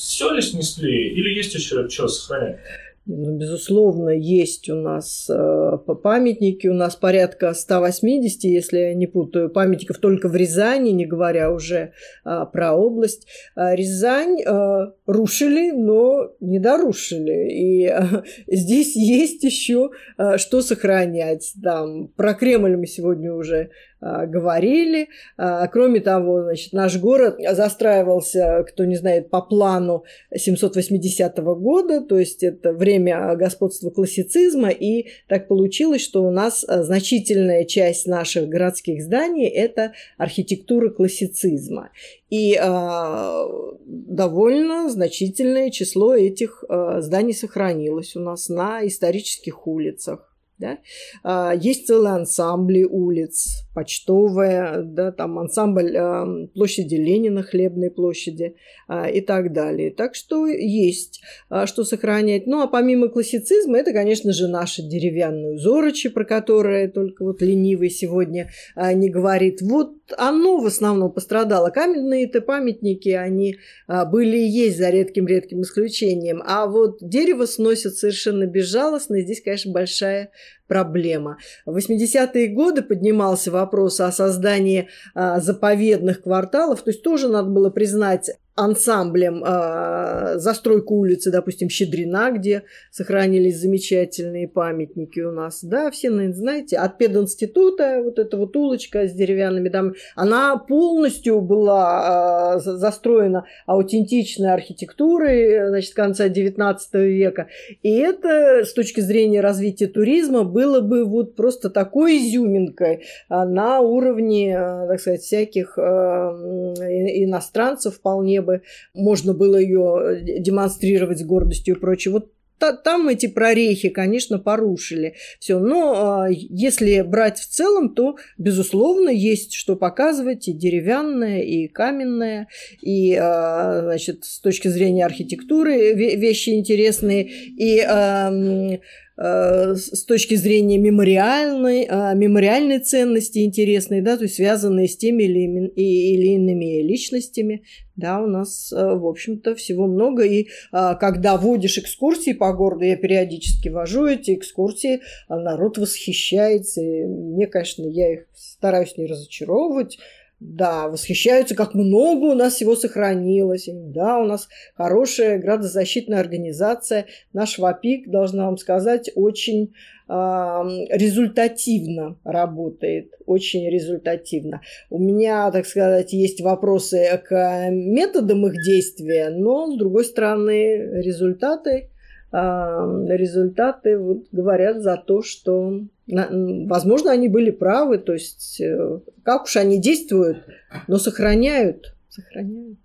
все 0.00 0.32
ли 0.32 0.40
снесли 0.40 1.10
или 1.10 1.34
есть 1.34 1.54
еще 1.54 1.86
что 1.88 2.08
сохранять? 2.08 2.58
Ну, 3.06 3.36
безусловно, 3.36 4.10
есть 4.10 4.68
у 4.70 4.74
нас 4.74 5.28
э, 5.28 5.78
памятники, 6.02 6.68
у 6.68 6.74
нас 6.74 6.96
порядка 6.96 7.54
180, 7.54 8.44
если 8.44 8.78
я 8.78 8.94
не 8.94 9.06
путаю, 9.06 9.50
памятников 9.50 9.98
только 9.98 10.28
в 10.28 10.36
Рязани, 10.36 10.90
не 10.90 11.06
говоря 11.06 11.50
уже 11.50 11.92
э, 12.24 12.46
про 12.52 12.74
область. 12.74 13.26
А 13.56 13.74
Рязань 13.74 14.40
э, 14.40 14.92
рушили, 15.06 15.70
но 15.72 16.30
не 16.40 16.60
дорушили. 16.60 17.50
И 17.50 17.86
э, 17.86 18.22
здесь 18.46 18.94
есть 18.96 19.42
еще 19.44 19.90
э, 20.16 20.38
что 20.38 20.62
сохранять. 20.62 21.52
Там, 21.62 22.08
про 22.08 22.34
Кремль 22.34 22.76
мы 22.76 22.86
сегодня 22.86 23.34
уже 23.34 23.70
говорили. 24.00 25.08
А, 25.36 25.66
кроме 25.68 26.00
того, 26.00 26.42
значит, 26.42 26.72
наш 26.72 26.98
город 26.98 27.36
застраивался, 27.38 28.64
кто 28.68 28.84
не 28.84 28.96
знает, 28.96 29.30
по 29.30 29.42
плану 29.42 30.04
780 30.34 31.36
года, 31.38 32.00
то 32.00 32.18
есть 32.18 32.42
это 32.42 32.72
время 32.72 33.34
господства 33.36 33.90
классицизма, 33.90 34.70
и 34.70 35.08
так 35.28 35.48
получилось, 35.48 36.02
что 36.02 36.24
у 36.24 36.30
нас 36.30 36.64
а, 36.66 36.82
значительная 36.82 37.64
часть 37.64 38.06
наших 38.06 38.48
городских 38.48 39.02
зданий– 39.02 39.48
это 39.48 39.92
архитектура 40.18 40.90
классицизма. 40.90 41.90
И 42.30 42.54
э, 42.54 43.44
довольно 43.84 44.88
значительное 44.88 45.70
число 45.70 46.14
этих 46.14 46.62
э, 46.68 47.00
зданий 47.00 47.34
сохранилось 47.34 48.14
у 48.14 48.20
нас 48.20 48.48
на 48.48 48.86
исторических 48.86 49.66
улицах. 49.66 50.29
Да? 50.60 50.78
А, 51.24 51.54
есть 51.54 51.86
целые 51.86 52.14
ансамбли 52.14 52.84
улиц, 52.84 53.64
почтовая, 53.74 54.82
да, 54.82 55.10
там 55.10 55.38
ансамбль 55.38 55.96
а, 55.96 56.26
площади 56.54 56.96
Ленина, 56.96 57.42
Хлебной 57.42 57.90
площади 57.90 58.56
а, 58.86 59.08
и 59.08 59.22
так 59.22 59.52
далее. 59.52 59.90
Так 59.90 60.14
что 60.14 60.46
есть 60.46 61.22
что 61.66 61.84
сохранять. 61.84 62.46
Ну, 62.46 62.60
а 62.60 62.68
помимо 62.68 63.08
классицизма, 63.08 63.78
это, 63.78 63.92
конечно 63.92 64.32
же, 64.32 64.48
наши 64.48 64.82
деревянные 64.82 65.54
узорочи, 65.54 66.10
про 66.10 66.24
которые 66.24 66.88
только 66.88 67.24
вот 67.24 67.40
ленивый 67.40 67.90
сегодня 67.90 68.50
не 68.76 69.08
говорит. 69.08 69.62
Вот 69.62 69.99
оно 70.16 70.58
в 70.58 70.66
основном 70.66 71.12
пострадало. 71.12 71.70
Каменные-то 71.70 72.40
памятники, 72.40 73.10
они 73.10 73.56
были 73.86 74.38
и 74.38 74.48
есть 74.48 74.78
за 74.78 74.90
редким-редким 74.90 75.62
исключением. 75.62 76.42
А 76.44 76.66
вот 76.66 76.98
дерево 77.00 77.46
сносят 77.46 77.96
совершенно 77.96 78.46
безжалостно. 78.46 79.16
И 79.16 79.22
здесь, 79.22 79.42
конечно, 79.42 79.72
большая 79.72 80.30
проблема. 80.70 81.38
В 81.66 81.76
80-е 81.76 82.46
годы 82.46 82.82
поднимался 82.82 83.50
вопрос 83.50 83.98
о 83.98 84.12
создании 84.12 84.88
а, 85.16 85.40
заповедных 85.40 86.22
кварталов, 86.22 86.82
то 86.82 86.90
есть 86.90 87.02
тоже 87.02 87.28
надо 87.28 87.50
было 87.50 87.70
признать 87.70 88.30
ансамблем 88.60 89.42
э, 89.44 90.38
застройку 90.38 90.96
улицы, 90.96 91.30
допустим, 91.30 91.70
Щедрина, 91.70 92.30
где 92.30 92.64
сохранились 92.90 93.58
замечательные 93.58 94.48
памятники 94.48 95.20
у 95.20 95.32
нас. 95.32 95.64
Да, 95.64 95.90
все, 95.90 96.10
наверное, 96.10 96.34
знаете, 96.34 96.76
от 96.76 96.98
пединститута, 96.98 98.02
вот 98.02 98.18
эта 98.18 98.36
вот 98.36 98.54
улочка 98.56 99.08
с 99.08 99.12
деревянными 99.12 99.68
домами, 99.68 99.94
она 100.14 100.56
полностью 100.56 101.40
была 101.40 102.56
э, 102.56 102.60
застроена 102.60 103.46
аутентичной 103.66 104.52
архитектурой, 104.52 105.68
значит, 105.68 105.94
конца 105.94 106.28
19 106.28 106.94
века. 106.94 107.48
И 107.82 107.90
это, 107.96 108.64
с 108.64 108.72
точки 108.74 109.00
зрения 109.00 109.40
развития 109.40 109.86
туризма, 109.86 110.44
было 110.44 110.59
бы 110.80 111.04
вот 111.04 111.36
просто 111.36 111.70
такой 111.70 112.18
изюминкой 112.18 113.04
на 113.28 113.80
уровне, 113.80 114.52
э, 114.52 114.86
так 114.88 115.00
сказать, 115.00 115.22
всяких 115.22 115.78
э, 115.78 115.80
иностранцев 115.80 117.96
вполне 117.96 118.42
бы 118.42 118.62
можно 118.94 119.34
было 119.34 119.56
ее 119.56 120.00
э, 120.02 120.40
демонстрировать 120.40 121.18
с 121.18 121.24
гордостью 121.24 121.76
и 121.76 121.78
прочее. 121.78 122.12
Вот 122.12 122.32
та, 122.58 122.74
там 122.74 123.08
эти 123.08 123.26
прорехи, 123.26 123.88
конечно, 123.88 124.38
порушили 124.38 125.14
все. 125.38 125.58
Но 125.58 126.26
если 126.28 127.00
брать 127.00 127.38
в 127.38 127.48
целом, 127.48 127.94
то, 127.94 128.16
безусловно, 128.36 129.08
есть 129.08 129.54
что 129.54 129.76
показывать 129.76 130.46
и 130.48 130.52
деревянное, 130.52 131.40
и 131.40 131.68
каменное, 131.68 132.48
и, 132.82 133.14
значит, 133.14 134.24
с 134.24 134.40
точки 134.40 134.68
зрения 134.68 135.06
архитектуры 135.06 135.94
вещи 135.94 136.50
интересные, 136.50 137.26
и 137.26 138.78
с 139.22 140.04
точки 140.04 140.34
зрения 140.34 140.78
мемориальной, 140.78 141.86
э, 141.88 142.14
мемориальной 142.14 142.78
ценности 142.78 143.40
интересной, 143.40 144.00
да, 144.00 144.16
то 144.16 144.22
есть 144.22 144.36
связанные 144.36 144.88
с 144.88 144.96
теми 144.96 145.24
или, 145.24 145.68
или 145.76 146.26
иными 146.36 146.80
личностями, 146.80 147.64
да, 147.96 148.22
у 148.22 148.26
нас, 148.26 148.72
э, 148.72 148.76
в 148.76 149.06
общем-то, 149.06 149.54
всего 149.56 149.86
много. 149.86 150.24
И 150.24 150.48
когда 150.72 151.36
водишь 151.36 151.76
экскурсии 151.76 152.32
по 152.32 152.52
городу, 152.54 152.84
я 152.84 152.96
периодически 152.96 153.68
вожу 153.68 154.06
эти 154.06 154.34
экскурсии, 154.34 155.00
народ 155.28 155.76
восхищается. 155.76 156.80
И 156.80 157.04
мне, 157.04 157.46
конечно, 157.46 157.86
я 157.86 158.14
их 158.14 158.26
стараюсь 158.34 158.96
не 158.96 159.06
разочаровывать, 159.06 159.98
да, 160.40 160.88
восхищаются, 160.88 161.54
как 161.54 161.74
много 161.74 162.24
у 162.24 162.34
нас 162.34 162.54
всего 162.54 162.74
сохранилось. 162.74 163.68
Да, 163.70 164.18
у 164.18 164.24
нас 164.24 164.48
хорошая 164.74 165.38
градозащитная 165.38 166.18
организация. 166.18 167.06
Наш 167.34 167.58
ВАПИК, 167.58 168.10
должна 168.10 168.46
вам 168.46 168.56
сказать, 168.56 169.10
очень 169.14 169.74
э, 170.08 170.12
результативно 170.12 172.18
работает. 172.24 173.12
Очень 173.26 173.68
результативно. 173.68 174.62
У 174.88 174.98
меня, 174.98 175.50
так 175.50 175.66
сказать, 175.66 176.14
есть 176.14 176.40
вопросы 176.40 177.20
к 177.28 177.68
методам 177.70 178.46
их 178.46 178.54
действия, 178.64 179.28
но, 179.28 179.70
с 179.70 179.78
другой 179.78 180.06
стороны, 180.06 181.02
результаты 181.02 181.90
результаты 182.32 183.98
вот 183.98 184.26
говорят 184.30 184.82
за 184.82 184.96
то, 184.96 185.22
что, 185.22 185.80
возможно, 186.06 187.10
они 187.10 187.28
были 187.28 187.50
правы, 187.50 187.98
то 187.98 188.12
есть 188.12 188.60
э, 188.60 189.00
как 189.24 189.44
уж 189.44 189.56
они 189.56 189.80
действуют, 189.80 190.38
но 190.86 190.98
сохраняют, 190.98 191.94
сохраняют. 192.08 192.78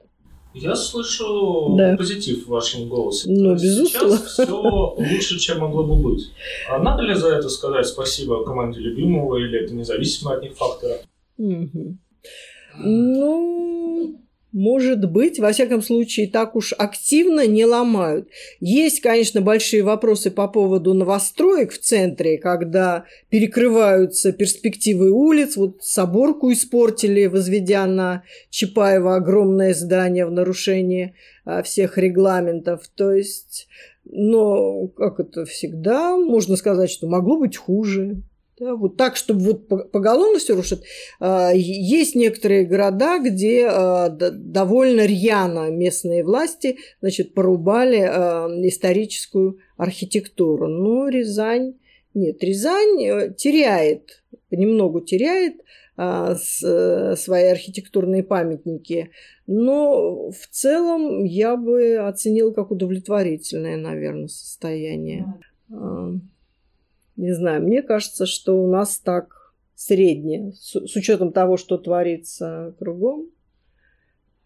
Я 0.55 0.73
слышу 0.75 1.75
да. 1.77 1.97
позитив 1.97 2.45
в 2.45 2.49
вашем 2.49 2.87
голосе. 2.87 3.29
Ну, 3.29 3.55
безусловно. 3.55 4.17
Сейчас 4.17 4.31
все 4.31 4.95
лучше, 4.97 5.37
чем 5.37 5.59
могло 5.59 5.83
бы 5.83 5.95
быть. 5.97 6.31
А 6.69 6.79
надо 6.79 7.03
ли 7.03 7.13
за 7.13 7.35
это 7.35 7.49
сказать 7.49 7.85
спасибо 7.85 8.45
команде 8.45 8.79
любимого, 8.79 9.37
или 9.37 9.63
это 9.63 9.73
независимо 9.75 10.33
от 10.33 10.41
них 10.41 10.53
фактора? 10.55 10.99
Угу. 11.37 11.97
Ну, 12.77 14.24
может 14.55 15.11
быть, 15.11 15.37
во 15.37 15.51
всяком 15.51 15.81
случае, 15.81 16.29
так 16.29 16.55
уж 16.55 16.73
активно 16.77 17.45
не 17.45 17.65
ломают. 17.65 18.29
Есть, 18.61 19.01
конечно, 19.01 19.41
большие 19.41 19.83
вопросы 19.83 20.31
по 20.31 20.47
поводу 20.47 20.93
новостроек 20.93 21.73
в 21.73 21.79
центре, 21.79 22.37
когда 22.37 23.03
перекрываются 23.27 24.31
перспективы 24.31 25.11
улиц. 25.11 25.57
Вот 25.57 25.83
Соборку 25.83 26.53
испортили, 26.53 27.25
возведя 27.25 27.85
на 27.85 28.23
Чапаева 28.49 29.17
огромное 29.17 29.73
здание 29.73 30.25
в 30.25 30.31
нарушении 30.31 31.15
а, 31.43 31.61
всех 31.61 31.97
регламентов. 31.97 32.87
То 32.95 33.11
есть, 33.11 33.67
но 34.05 34.87
как 34.87 35.19
это 35.19 35.43
всегда, 35.43 36.15
можно 36.15 36.55
сказать, 36.55 36.89
что 36.89 37.07
могло 37.07 37.37
быть 37.37 37.57
хуже. 37.57 38.21
Да, 38.57 38.75
вот 38.75 38.95
так, 38.95 39.17
чтобы 39.17 39.41
вот 39.41 39.91
поголовно 39.91 40.39
все 40.39 40.55
рушит. 40.55 40.83
А, 41.19 41.51
есть 41.53 42.15
некоторые 42.15 42.63
города, 42.63 43.19
где 43.19 43.67
а, 43.67 44.07
довольно 44.09 45.05
рьяно 45.05 45.69
местные 45.71 46.23
власти 46.23 46.77
значит, 47.01 47.33
порубали 47.33 47.99
а, 47.99 48.47
историческую 48.63 49.59
архитектуру. 49.75 50.67
Но 50.69 51.09
Рязань... 51.09 51.75
Нет, 52.13 52.41
Рязань 52.41 53.03
э, 53.03 53.33
теряет, 53.37 54.23
понемногу 54.49 55.01
теряет 55.01 55.55
свои 55.97 57.45
архитектурные 57.45 58.23
памятники. 58.23 59.11
Но 59.47 60.29
в 60.29 60.47
целом 60.49 61.23
я 61.23 61.55
бы 61.55 61.95
оценила 61.95 62.51
как 62.51 62.71
удовлетворительное, 62.71 63.77
наверное, 63.77 64.27
состояние 64.27 65.25
не 67.15 67.33
знаю, 67.33 67.63
мне 67.63 67.81
кажется, 67.81 68.25
что 68.25 68.61
у 68.61 68.67
нас 68.67 68.99
так 68.99 69.53
среднее, 69.75 70.53
с, 70.53 70.75
с 70.87 70.95
учетом 70.95 71.31
того, 71.31 71.57
что 71.57 71.77
творится 71.77 72.75
кругом. 72.79 73.29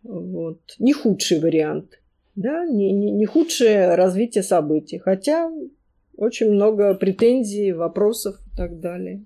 Вот. 0.04 0.60
Не 0.80 0.94
худший 0.94 1.40
вариант, 1.40 2.00
да, 2.36 2.66
не, 2.66 2.92
не, 2.92 3.12
не 3.12 3.26
худшее 3.26 3.96
развитие 3.96 4.44
событий, 4.44 4.98
хотя 4.98 5.52
очень 6.16 6.52
много 6.52 6.94
претензий, 6.96 7.72
вопросов 7.72 8.38
и 8.48 8.58
так 8.58 8.80
далее. 8.80 9.26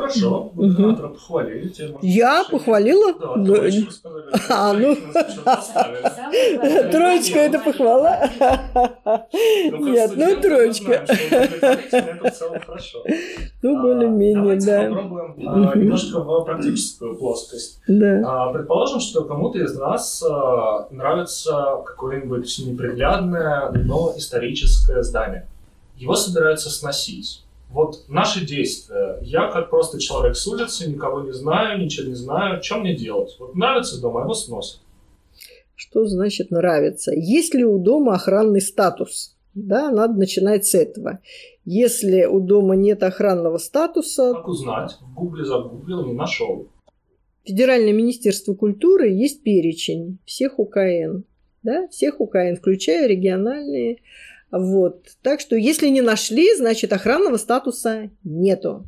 Хорошо, 0.00 0.50
губернатора 0.54 1.06
угу. 1.06 1.14
похвалили. 1.14 1.68
Тебе, 1.68 1.94
Я 2.02 2.44
похвалила? 2.50 3.12
Да, 3.12 3.36
да. 3.36 3.70
А, 4.48 4.72
ну... 4.72 4.96
Троечка 6.90 7.38
это 7.38 7.58
похвала? 7.58 8.30
Ну, 9.70 9.88
Нет, 9.92 10.12
ну 10.16 10.40
троечка. 10.40 11.04
Ну, 13.62 13.78
а, 13.78 13.82
более-менее, 13.82 14.58
да. 14.60 14.88
попробуем 14.88 15.34
а, 15.48 15.76
немножко 15.76 16.20
в 16.20 16.44
практическую 16.44 17.16
плоскость. 17.16 17.80
Да. 17.86 18.22
А, 18.26 18.52
предположим, 18.52 19.00
что 19.00 19.24
кому-то 19.24 19.58
из 19.58 19.76
нас 19.76 20.24
нравится 20.90 21.82
какое-нибудь 21.84 22.62
неприглядное, 22.66 23.70
но 23.72 24.14
историческое 24.16 25.02
здание. 25.02 25.46
Его 25.96 26.14
собираются 26.14 26.70
сносить 26.70 27.44
вот 27.72 28.04
наши 28.08 28.44
действия. 28.44 29.18
Я 29.22 29.50
как 29.50 29.70
просто 29.70 30.00
человек 30.00 30.36
с 30.36 30.46
улицы, 30.46 30.88
никого 30.90 31.22
не 31.22 31.32
знаю, 31.32 31.78
ничего 31.80 32.08
не 32.08 32.14
знаю. 32.14 32.62
Что 32.62 32.78
мне 32.78 32.94
делать? 32.96 33.36
Вот 33.38 33.54
нравится 33.54 34.00
дома, 34.00 34.22
его 34.22 34.34
сносят. 34.34 34.80
Что 35.76 36.04
значит 36.06 36.50
нравится? 36.50 37.12
Есть 37.14 37.54
ли 37.54 37.64
у 37.64 37.78
дома 37.78 38.14
охранный 38.14 38.60
статус? 38.60 39.36
Да, 39.54 39.90
надо 39.90 40.14
начинать 40.14 40.66
с 40.66 40.74
этого. 40.74 41.20
Если 41.64 42.24
у 42.24 42.40
дома 42.40 42.76
нет 42.76 43.02
охранного 43.02 43.58
статуса... 43.58 44.34
Как 44.34 44.48
узнать? 44.48 44.96
В 45.00 45.14
гугле 45.14 45.44
загуглил, 45.44 46.04
не 46.06 46.12
нашел. 46.12 46.68
Федеральное 47.44 47.92
министерство 47.92 48.54
культуры 48.54 49.08
есть 49.08 49.42
перечень 49.42 50.18
всех 50.24 50.58
УКН. 50.58 51.22
Да, 51.62 51.88
всех 51.88 52.20
УКН, 52.20 52.56
включая 52.56 53.06
региональные 53.06 53.98
вот. 54.52 55.06
Так 55.22 55.40
что 55.40 55.54
если 55.54 55.88
не 55.88 56.00
нашли, 56.00 56.54
значит 56.56 56.92
охранного 56.92 57.36
статуса 57.36 58.10
нету. 58.24 58.86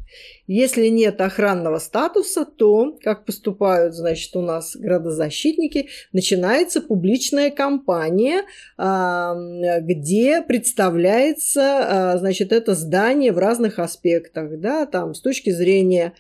Если 0.49 0.89
нет 0.89 1.21
охранного 1.21 1.79
статуса, 1.79 2.45
то, 2.45 2.99
как 3.01 3.25
поступают, 3.25 3.95
значит, 3.95 4.35
у 4.35 4.41
нас 4.41 4.77
градозащитники, 4.77 5.89
начинается 6.13 6.81
публичная 6.81 7.51
кампания, 7.51 8.43
а, 8.77 9.35
где 9.81 10.43
представляется, 10.43 12.13
а, 12.13 12.19
значит, 12.19 12.53
это 12.53 12.75
здание 12.75 13.33
в 13.33 13.39
разных 13.39 13.79
аспектах, 13.79 14.59
да, 14.59 14.87
там 14.87 15.15
с 15.15 15.21
точки 15.21 15.51
зрения 15.51 16.13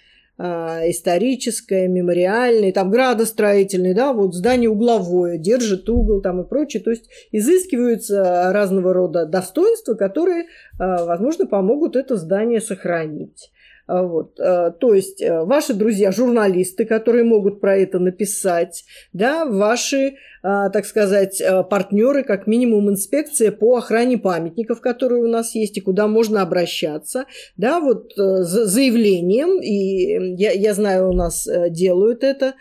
историческое, 0.42 1.86
мемориальное, 1.86 2.72
там 2.72 2.90
градостроительное, 2.90 3.94
да, 3.94 4.12
вот 4.12 4.34
здание 4.34 4.68
угловое, 4.68 5.38
держит 5.38 5.88
угол 5.88 6.20
там 6.20 6.40
и 6.40 6.48
прочее. 6.48 6.82
То 6.82 6.90
есть 6.90 7.08
изыскиваются 7.30 8.50
разного 8.52 8.92
рода 8.92 9.24
достоинства, 9.24 9.94
которые, 9.94 10.46
а, 10.78 11.04
возможно, 11.04 11.46
помогут 11.46 11.94
это 11.94 12.16
здание 12.16 12.60
сохранить. 12.60 13.51
А, 13.86 14.02
вот. 14.02 14.38
А, 14.38 14.70
то 14.70 14.94
есть 14.94 15.20
э, 15.20 15.44
ваши 15.44 15.74
друзья, 15.74 16.12
журналисты, 16.12 16.84
которые 16.84 17.24
могут 17.24 17.60
про 17.60 17.76
это 17.76 17.98
написать, 17.98 18.84
да, 19.12 19.44
ваши, 19.44 20.14
а, 20.42 20.70
так 20.70 20.86
сказать, 20.86 21.40
э, 21.40 21.62
партнеры, 21.64 22.22
как 22.22 22.46
минимум 22.46 22.90
инспекция 22.90 23.50
по 23.50 23.76
охране 23.76 24.18
памятников, 24.18 24.80
которые 24.80 25.22
у 25.22 25.28
нас 25.28 25.54
есть, 25.54 25.76
и 25.78 25.80
куда 25.80 26.06
можно 26.06 26.42
обращаться, 26.42 27.24
да, 27.56 27.80
вот 27.80 28.12
э, 28.18 28.42
заявлением, 28.42 29.60
и 29.60 30.40
я, 30.40 30.52
я 30.52 30.74
знаю, 30.74 31.10
у 31.10 31.12
нас 31.12 31.48
делают 31.70 32.22
это, 32.22 32.54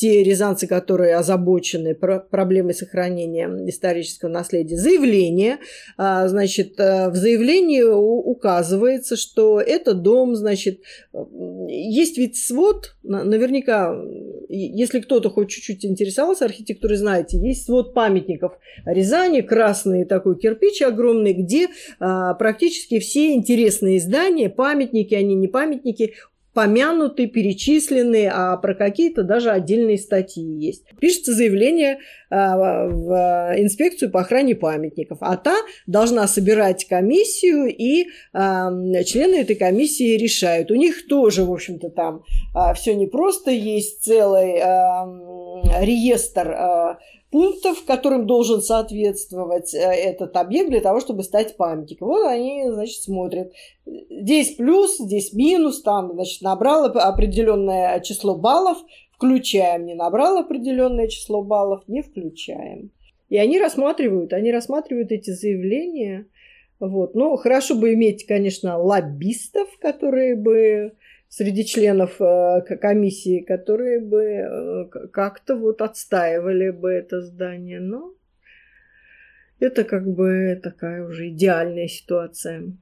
те 0.00 0.22
рязанцы, 0.22 0.66
которые 0.66 1.14
озабочены 1.16 1.94
проблемой 1.94 2.72
сохранения 2.72 3.46
исторического 3.68 4.30
наследия, 4.30 4.78
заявление. 4.78 5.58
А, 5.98 6.26
значит, 6.26 6.80
э, 6.80 7.10
в 7.10 7.16
заявлении 7.16 7.82
указывается, 7.82 9.16
что 9.16 9.60
этот 9.60 10.00
дом, 10.00 10.36
значит, 10.36 10.80
есть 11.68 12.16
ведь 12.16 12.38
свод, 12.38 12.94
наверняка, 13.02 13.94
если 14.48 15.00
кто-то 15.00 15.28
хоть 15.28 15.50
чуть-чуть 15.50 15.84
интересовался 15.84 16.46
архитектурой, 16.46 16.96
знаете, 16.96 17.36
есть 17.36 17.66
свод 17.66 17.92
памятников 17.92 18.54
Рязани, 18.86 19.42
красный 19.42 20.06
такой 20.06 20.38
кирпич 20.38 20.80
огромный, 20.80 21.34
где 21.34 21.68
а, 21.98 22.32
практически 22.32 23.00
все 23.00 23.34
интересные 23.34 24.00
здания, 24.00 24.48
памятники, 24.48 25.12
они 25.12 25.34
не 25.34 25.48
памятники, 25.48 26.14
помянуты, 26.54 27.26
перечислены, 27.26 28.28
а 28.32 28.56
про 28.56 28.74
какие-то 28.74 29.22
даже 29.22 29.50
отдельные 29.50 29.98
статьи 29.98 30.42
есть. 30.42 30.84
Пишется 30.98 31.32
заявление 31.32 31.98
а, 32.30 32.86
в 32.86 33.54
инспекцию 33.56 34.10
по 34.10 34.20
охране 34.20 34.54
памятников, 34.54 35.18
а 35.20 35.36
та 35.36 35.54
должна 35.86 36.26
собирать 36.26 36.86
комиссию, 36.86 37.66
и 37.66 38.08
а, 38.32 38.70
члены 39.04 39.36
этой 39.40 39.56
комиссии 39.56 40.16
решают. 40.16 40.70
У 40.70 40.74
них 40.74 41.06
тоже, 41.06 41.44
в 41.44 41.52
общем-то, 41.52 41.90
там 41.90 42.22
а, 42.54 42.74
все 42.74 42.94
непросто, 42.94 43.50
есть 43.50 44.02
целый 44.02 44.60
реестр 45.84 46.96
пунктов, 47.30 47.84
которым 47.84 48.26
должен 48.26 48.60
соответствовать 48.60 49.72
э, 49.74 49.78
этот 49.78 50.36
объект 50.36 50.70
для 50.70 50.80
того, 50.80 51.00
чтобы 51.00 51.22
стать 51.22 51.56
памятником. 51.56 52.08
Вот 52.08 52.26
они, 52.26 52.64
значит, 52.68 53.02
смотрят. 53.02 53.52
Здесь 53.86 54.56
плюс, 54.56 54.98
здесь 54.98 55.32
минус, 55.32 55.82
там, 55.82 56.12
значит, 56.14 56.42
набрал 56.42 56.84
определенное 56.84 58.00
число 58.00 58.36
баллов, 58.36 58.78
включаем, 59.12 59.86
не 59.86 59.94
набрал 59.94 60.38
определенное 60.38 61.08
число 61.08 61.42
баллов, 61.42 61.82
не 61.86 62.02
включаем. 62.02 62.90
И 63.28 63.36
они 63.36 63.60
рассматривают, 63.60 64.32
они 64.32 64.50
рассматривают 64.50 65.12
эти 65.12 65.30
заявления. 65.30 66.26
Вот. 66.80 67.14
Ну, 67.14 67.36
хорошо 67.36 67.76
бы 67.76 67.94
иметь, 67.94 68.26
конечно, 68.26 68.76
лоббистов, 68.78 69.68
которые 69.78 70.34
бы 70.34 70.94
среди 71.30 71.64
членов 71.64 72.20
э, 72.20 72.60
комиссии, 72.76 73.40
которые 73.40 74.00
бы 74.00 74.22
э, 74.22 75.06
как-то 75.12 75.56
вот 75.56 75.80
отстаивали 75.80 76.70
бы 76.70 76.90
это 76.90 77.22
здание. 77.22 77.80
Но 77.80 78.12
это 79.60 79.84
как 79.84 80.06
бы 80.06 80.60
такая 80.62 81.06
уже 81.06 81.28
идеальная 81.28 81.86
ситуация. 81.86 82.76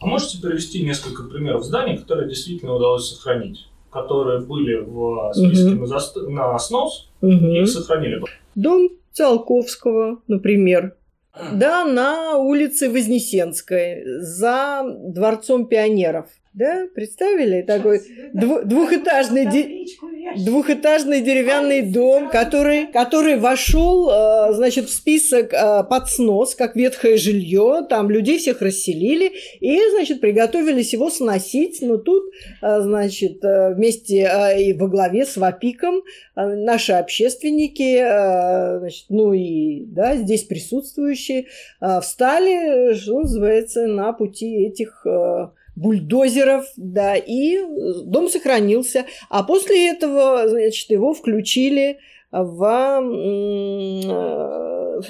А 0.00 0.06
можете 0.06 0.42
привести 0.42 0.82
несколько 0.82 1.22
примеров 1.22 1.64
зданий, 1.64 1.96
которые 1.96 2.28
действительно 2.28 2.74
удалось 2.74 3.08
сохранить? 3.08 3.68
Которые 3.90 4.40
были 4.40 4.78
в 4.78 5.32
списке 5.32 5.72
угу. 5.74 5.82
на, 5.82 5.86
заст... 5.86 6.16
на 6.16 6.58
снос, 6.58 7.12
угу. 7.20 7.30
их 7.30 7.68
сохранили? 7.68 8.20
Дом 8.56 8.88
Циолковского, 9.12 10.20
например. 10.26 10.96
Да, 11.52 11.84
на 11.84 12.36
улице 12.36 12.90
Вознесенской, 12.90 14.02
за 14.20 14.82
Дворцом 14.84 15.66
пионеров. 15.66 16.26
Да, 16.54 16.84
представили 16.94 17.62
такой 17.62 18.02
дв- 18.34 18.64
двухэтажный, 18.64 19.46
де- 19.46 19.86
двухэтажный 20.36 21.22
деревянный 21.22 21.80
дом, 21.80 22.28
который, 22.28 22.88
который 22.92 23.38
вошел, 23.38 24.10
э, 24.10 24.52
значит, 24.52 24.84
в 24.84 24.94
список 24.94 25.54
э, 25.54 25.82
под 25.88 26.10
снос, 26.10 26.54
как 26.54 26.76
ветхое 26.76 27.16
жилье. 27.16 27.86
Там 27.88 28.10
людей 28.10 28.36
всех 28.36 28.60
расселили 28.60 29.32
и, 29.60 29.78
значит, 29.92 30.20
приготовились 30.20 30.92
его 30.92 31.08
сносить. 31.08 31.78
Но 31.80 31.96
тут, 31.96 32.24
э, 32.60 32.80
значит, 32.82 33.38
вместе 33.42 34.30
и 34.58 34.74
во 34.74 34.88
главе 34.88 35.24
с 35.24 35.38
ВАПИКом 35.38 36.02
наши 36.36 36.92
общественники, 36.92 37.96
значит, 38.78 39.06
ну 39.08 39.32
и, 39.32 39.86
да, 39.86 40.16
здесь 40.16 40.42
присутствующие, 40.42 41.46
встали, 42.02 42.92
что 42.94 43.20
называется, 43.20 43.86
на 43.86 44.12
пути 44.12 44.66
этих 44.66 45.06
бульдозеров, 45.76 46.66
да, 46.76 47.16
и 47.16 47.58
дом 48.04 48.28
сохранился. 48.28 49.06
А 49.30 49.42
после 49.42 49.90
этого, 49.90 50.48
значит, 50.48 50.90
его 50.90 51.14
включили 51.14 51.98
в, 52.30 53.00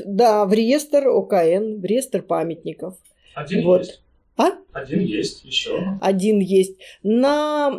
да, 0.04 0.44
в 0.46 0.52
реестр 0.52 1.08
ОКН, 1.08 1.80
в 1.80 1.84
реестр 1.84 2.22
памятников. 2.22 2.96
Один 3.34 3.64
вот. 3.64 3.80
есть. 3.80 4.02
А? 4.36 4.52
Один 4.72 5.00
есть 5.00 5.44
еще. 5.44 5.78
Один 6.00 6.38
есть. 6.38 6.78
На 7.02 7.70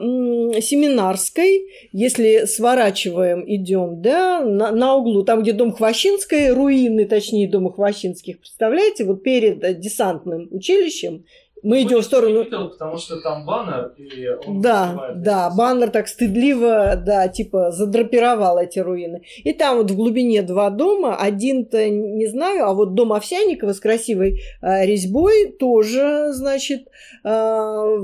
Семинарской, 0.62 1.66
если 1.92 2.46
сворачиваем, 2.46 3.44
идем, 3.48 4.02
да, 4.02 4.42
на, 4.42 4.72
на 4.72 4.96
углу, 4.96 5.24
там, 5.24 5.42
где 5.42 5.54
дом 5.54 5.72
Хвощинской, 5.72 6.52
руины, 6.52 7.06
точнее, 7.06 7.50
дома 7.50 7.74
Хвощинских, 7.74 8.40
представляете, 8.40 9.06
вот 9.06 9.24
перед 9.24 9.80
десантным 9.80 10.48
училищем 10.52 11.26
мы 11.64 11.82
идем 11.82 12.00
в 12.00 12.04
сторону... 12.04 12.44
Видел, 12.44 12.70
потому 12.70 12.98
что 12.98 13.22
там 13.22 13.46
баннер, 13.46 13.94
и 13.98 14.28
он 14.46 14.62
Да, 14.62 15.14
да, 15.16 15.50
баннер 15.50 15.90
так 15.90 16.08
стыдливо, 16.08 16.96
да, 16.96 17.30
типа 17.30 17.72
задрапировал 17.72 18.58
эти 18.58 18.80
руины. 18.80 19.24
И 19.44 19.54
там 19.54 19.78
вот 19.78 19.90
в 19.90 19.96
глубине 19.96 20.42
два 20.42 20.70
дома, 20.70 21.16
один-то 21.16 21.90
не 21.90 22.28
знаю, 22.28 22.66
а 22.66 22.74
вот 22.74 22.96
дом 22.96 23.14
Овсяникова 23.14 23.74
с 23.74 23.80
красивой 23.80 24.42
э, 24.62 24.86
резьбой 24.86 25.52
тоже, 25.58 26.34
значит, 26.34 26.90
э, 27.24 28.00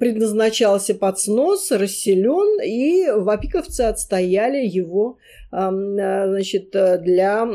предназначался 0.00 0.94
под 0.94 1.18
снос, 1.18 1.70
расселен, 1.70 2.62
и 2.62 3.10
вапиковцы 3.10 3.82
отстояли 3.82 4.66
его 4.66 5.18
Э, 5.54 6.26
значит, 6.26 6.70
для... 6.72 7.46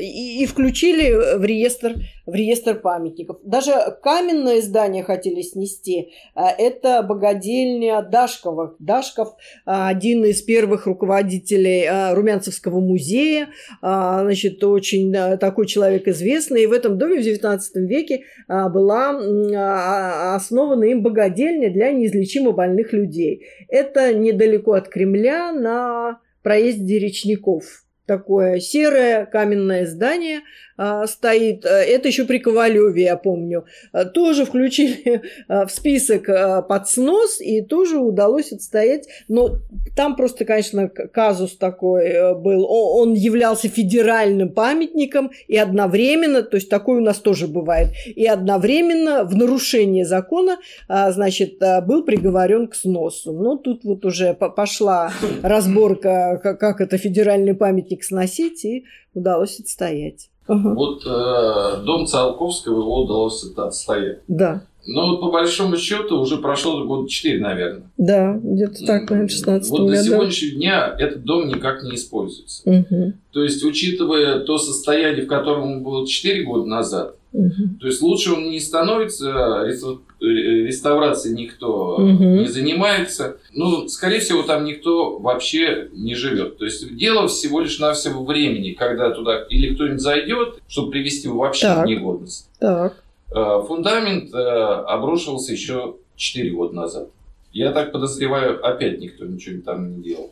И, 0.00 0.42
и 0.42 0.46
включили 0.46 1.36
в 1.36 1.44
реестр, 1.44 1.96
в 2.26 2.34
реестр 2.34 2.76
памятников. 2.76 3.38
Даже 3.44 3.72
каменное 4.02 4.62
здание 4.62 4.89
хотели 5.02 5.42
снести. 5.42 6.12
Э, 6.34 6.40
это 6.58 7.02
богадельня 7.02 8.02
Дашкова. 8.02 8.76
Дашков 8.78 9.36
один 9.64 10.24
из 10.24 10.42
первых 10.42 10.86
руководителей 10.86 12.14
Румянцевского 12.14 12.80
музея. 12.80 13.48
Значит, 13.80 14.62
очень 14.64 15.12
такой 15.38 15.66
человек 15.66 16.08
известный. 16.08 16.64
И 16.64 16.66
в 16.66 16.72
этом 16.72 16.98
доме 16.98 17.20
в 17.20 17.26
XIX 17.26 17.60
веке 17.74 18.24
была 18.48 20.34
основана 20.34 20.84
им 20.84 21.02
богадельня 21.02 21.70
для 21.70 21.92
неизлечимо 21.92 22.52
больных 22.52 22.92
людей. 22.92 23.46
Это 23.68 24.12
недалеко 24.12 24.72
от 24.72 24.88
Кремля 24.88 25.52
на 25.52 26.20
проезде 26.42 26.98
речников. 26.98 27.84
Такое 28.10 28.58
серое 28.58 29.24
каменное 29.24 29.86
здание– 29.86 30.40
а, 30.82 31.06
стоит, 31.06 31.66
э, 31.66 31.68
это 31.68 32.08
еще 32.08 32.24
при 32.24 32.38
Ковалеве, 32.38 33.02
я 33.02 33.18
помню, 33.18 33.66
э, 33.92 34.06
тоже 34.06 34.46
включили 34.46 35.20
э, 35.46 35.66
в 35.66 35.70
список 35.70 36.26
под 36.68 36.88
снос, 36.88 37.38
и 37.38 37.60
тоже 37.60 37.98
удалось 37.98 38.50
отстоять. 38.50 39.06
Но 39.28 39.56
там 39.94 40.16
просто, 40.16 40.46
конечно, 40.46 40.88
казус 40.88 41.58
такой 41.58 42.34
был. 42.34 42.64
Он 42.66 43.12
являлся 43.12 43.68
федеральным 43.68 44.48
памятником, 44.48 45.32
и 45.48 45.58
одновременно, 45.58 46.42
то 46.42 46.56
есть 46.56 46.70
такое 46.70 47.00
у 47.00 47.04
нас 47.04 47.18
тоже 47.18 47.46
бывает, 47.46 47.88
и 48.06 48.24
одновременно 48.24 49.24
в 49.24 49.36
нарушение 49.36 50.06
закона, 50.06 50.56
значит, 50.88 51.58
был 51.86 52.04
приговорен 52.04 52.68
к 52.68 52.74
сносу. 52.74 53.32
Но 53.32 53.56
тут 53.56 53.84
вот 53.84 54.06
уже 54.06 54.32
пошла 54.32 55.12
разборка, 55.42 56.40
как 56.58 56.80
это 56.80 56.96
федеральный 56.96 57.54
памятник 57.54 57.99
сносить, 58.04 58.64
и 58.64 58.84
удалось 59.14 59.60
отстоять. 59.60 60.30
Вот 60.46 61.04
э, 61.06 61.82
дом 61.84 62.06
Циолковского 62.06 62.80
его 62.80 63.02
удалось 63.04 63.44
это 63.44 63.66
отстоять. 63.66 64.18
Да. 64.26 64.64
Но 64.86 65.10
вот 65.10 65.20
по 65.20 65.30
большому 65.30 65.76
счету 65.76 66.18
уже 66.18 66.38
прошло 66.38 66.84
года 66.84 67.08
4, 67.08 67.38
наверное. 67.40 67.90
Да, 67.98 68.38
где-то 68.42 68.86
так, 68.86 69.10
наверное, 69.10 69.28
16 69.28 69.70
Вот 69.70 69.80
году. 69.80 69.92
до 69.92 70.02
сегодняшнего 70.02 70.56
дня 70.56 70.96
этот 70.98 71.22
дом 71.22 71.48
никак 71.48 71.82
не 71.82 71.94
используется. 71.94 72.68
Угу. 72.68 73.12
То 73.32 73.44
есть, 73.44 73.62
учитывая 73.62 74.40
то 74.40 74.58
состояние, 74.58 75.24
в 75.24 75.28
котором 75.28 75.62
он 75.64 75.82
был 75.82 76.06
4 76.06 76.44
года 76.44 76.66
назад, 76.66 77.16
угу. 77.32 77.78
то 77.80 77.86
есть 77.86 78.02
лучше 78.02 78.32
он 78.32 78.50
не 78.50 78.60
становится, 78.60 79.64
реставрацией 80.20 81.34
никто 81.34 81.96
угу. 81.96 82.24
не 82.24 82.46
занимается. 82.46 83.38
Ну, 83.54 83.88
скорее 83.88 84.20
всего, 84.20 84.42
там 84.42 84.64
никто 84.64 85.18
вообще 85.18 85.88
не 85.92 86.14
живет. 86.14 86.58
То 86.58 86.64
есть 86.64 86.96
дело 86.96 87.28
всего 87.28 87.60
лишь 87.60 87.78
навсего 87.78 88.24
времени, 88.24 88.72
когда 88.72 89.10
туда 89.10 89.44
или 89.48 89.74
кто-нибудь 89.74 90.00
зайдет, 90.00 90.60
чтобы 90.68 90.90
привести 90.90 91.28
его 91.28 91.40
вообще 91.40 91.66
так. 91.66 91.84
в 91.84 91.88
негодность. 91.88 92.50
Так. 92.58 93.02
Э, 93.34 93.62
фундамент 93.66 94.34
э, 94.34 94.38
обрушился 94.38 95.52
еще 95.52 95.96
4 96.16 96.50
года 96.50 96.74
назад. 96.74 97.08
Я 97.52 97.72
так 97.72 97.92
подозреваю, 97.92 98.64
опять 98.64 99.00
никто 99.00 99.24
ничего 99.24 99.60
там 99.62 99.96
не 99.96 100.02
делал. 100.02 100.30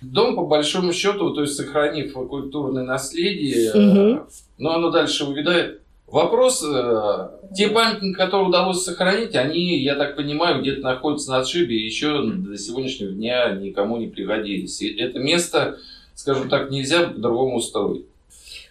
Дом, 0.00 0.36
по 0.36 0.44
большому 0.44 0.92
счету, 0.92 1.30
то 1.30 1.42
есть 1.42 1.56
сохранив 1.56 2.12
культурное 2.12 2.84
наследие, 2.84 3.70
угу. 3.72 4.26
но 4.58 4.74
оно 4.74 4.90
дальше 4.90 5.24
увядает, 5.24 5.80
Вопрос, 6.10 6.64
э, 6.66 7.28
те 7.54 7.68
памятники, 7.68 8.16
которые 8.16 8.48
удалось 8.48 8.82
сохранить, 8.82 9.34
они, 9.36 9.78
я 9.78 9.94
так 9.94 10.16
понимаю, 10.16 10.62
где-то 10.62 10.80
находятся 10.80 11.30
на 11.32 11.38
отшибе 11.38 11.76
и 11.76 11.84
еще 11.84 12.22
до 12.22 12.56
сегодняшнего 12.56 13.12
дня 13.12 13.50
никому 13.50 13.98
не 13.98 14.06
пригодились. 14.06 14.80
И 14.80 14.96
это 14.96 15.18
место, 15.18 15.78
скажем 16.14 16.48
так, 16.48 16.70
нельзя 16.70 17.08
по-другому 17.08 17.56
устроить. 17.56 18.06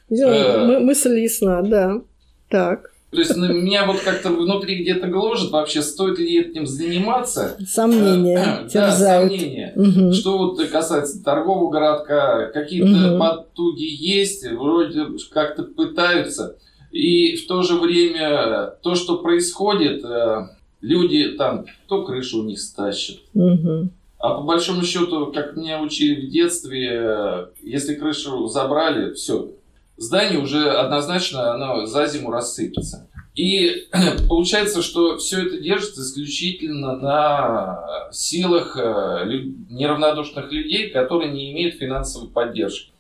Э, 0.10 0.80
мысль 0.80 1.20
ясна, 1.20 1.62
да. 1.62 2.02
Так. 2.50 2.92
То 3.12 3.20
есть 3.20 3.38
на 3.38 3.46
меня 3.46 3.86
вот 3.86 4.00
как-то 4.02 4.30
внутри 4.30 4.82
где-то 4.82 5.08
гложет 5.08 5.52
вообще, 5.52 5.82
стоит 5.82 6.20
ли 6.20 6.40
этим 6.40 6.66
заниматься. 6.66 7.56
Сомнения 7.66 8.66
э, 8.66 8.70
Да, 8.74 8.92
сомнения. 8.92 9.74
Угу. 9.76 10.12
Что 10.12 10.38
вот 10.38 10.66
касается 10.68 11.24
торгового 11.24 11.72
городка, 11.72 12.48
какие-то 12.48 13.12
угу. 13.12 13.20
потуги 13.20 13.86
есть, 13.86 14.46
вроде 14.52 15.06
как-то 15.32 15.64
пытаются. 15.64 16.58
И 16.98 17.36
в 17.36 17.46
то 17.46 17.62
же 17.62 17.76
время 17.76 18.74
то, 18.82 18.96
что 18.96 19.20
происходит, 19.20 20.04
э, 20.04 20.48
люди 20.82 21.34
там 21.34 21.66
то 21.88 22.04
крышу 22.04 22.42
у 22.42 22.44
них 22.44 22.60
стащат, 22.60 23.18
угу. 23.36 23.90
А 24.18 24.34
по 24.34 24.42
большому 24.42 24.82
счету, 24.82 25.32
как 25.32 25.56
меня 25.56 25.80
учили 25.80 26.26
в 26.26 26.32
детстве, 26.32 27.50
если 27.62 27.94
крышу 27.94 28.48
забрали, 28.48 29.14
все, 29.14 29.52
здание 29.96 30.40
уже 30.40 30.72
однозначно 30.72 31.54
оно 31.54 31.86
за 31.86 32.08
зиму 32.08 32.32
рассыпется. 32.32 33.08
И 33.36 33.88
получается, 34.28 34.82
что 34.82 35.18
все 35.18 35.46
это 35.46 35.60
держится 35.60 36.02
исключительно 36.02 36.96
на 36.96 38.10
силах 38.12 38.76
э, 38.76 39.44
неравнодушных 39.70 40.52
людей, 40.52 40.90
которые 40.90 41.32
не 41.32 41.52
имеют 41.52 41.76
финансовой 41.76 42.30
поддержки. 42.30 42.92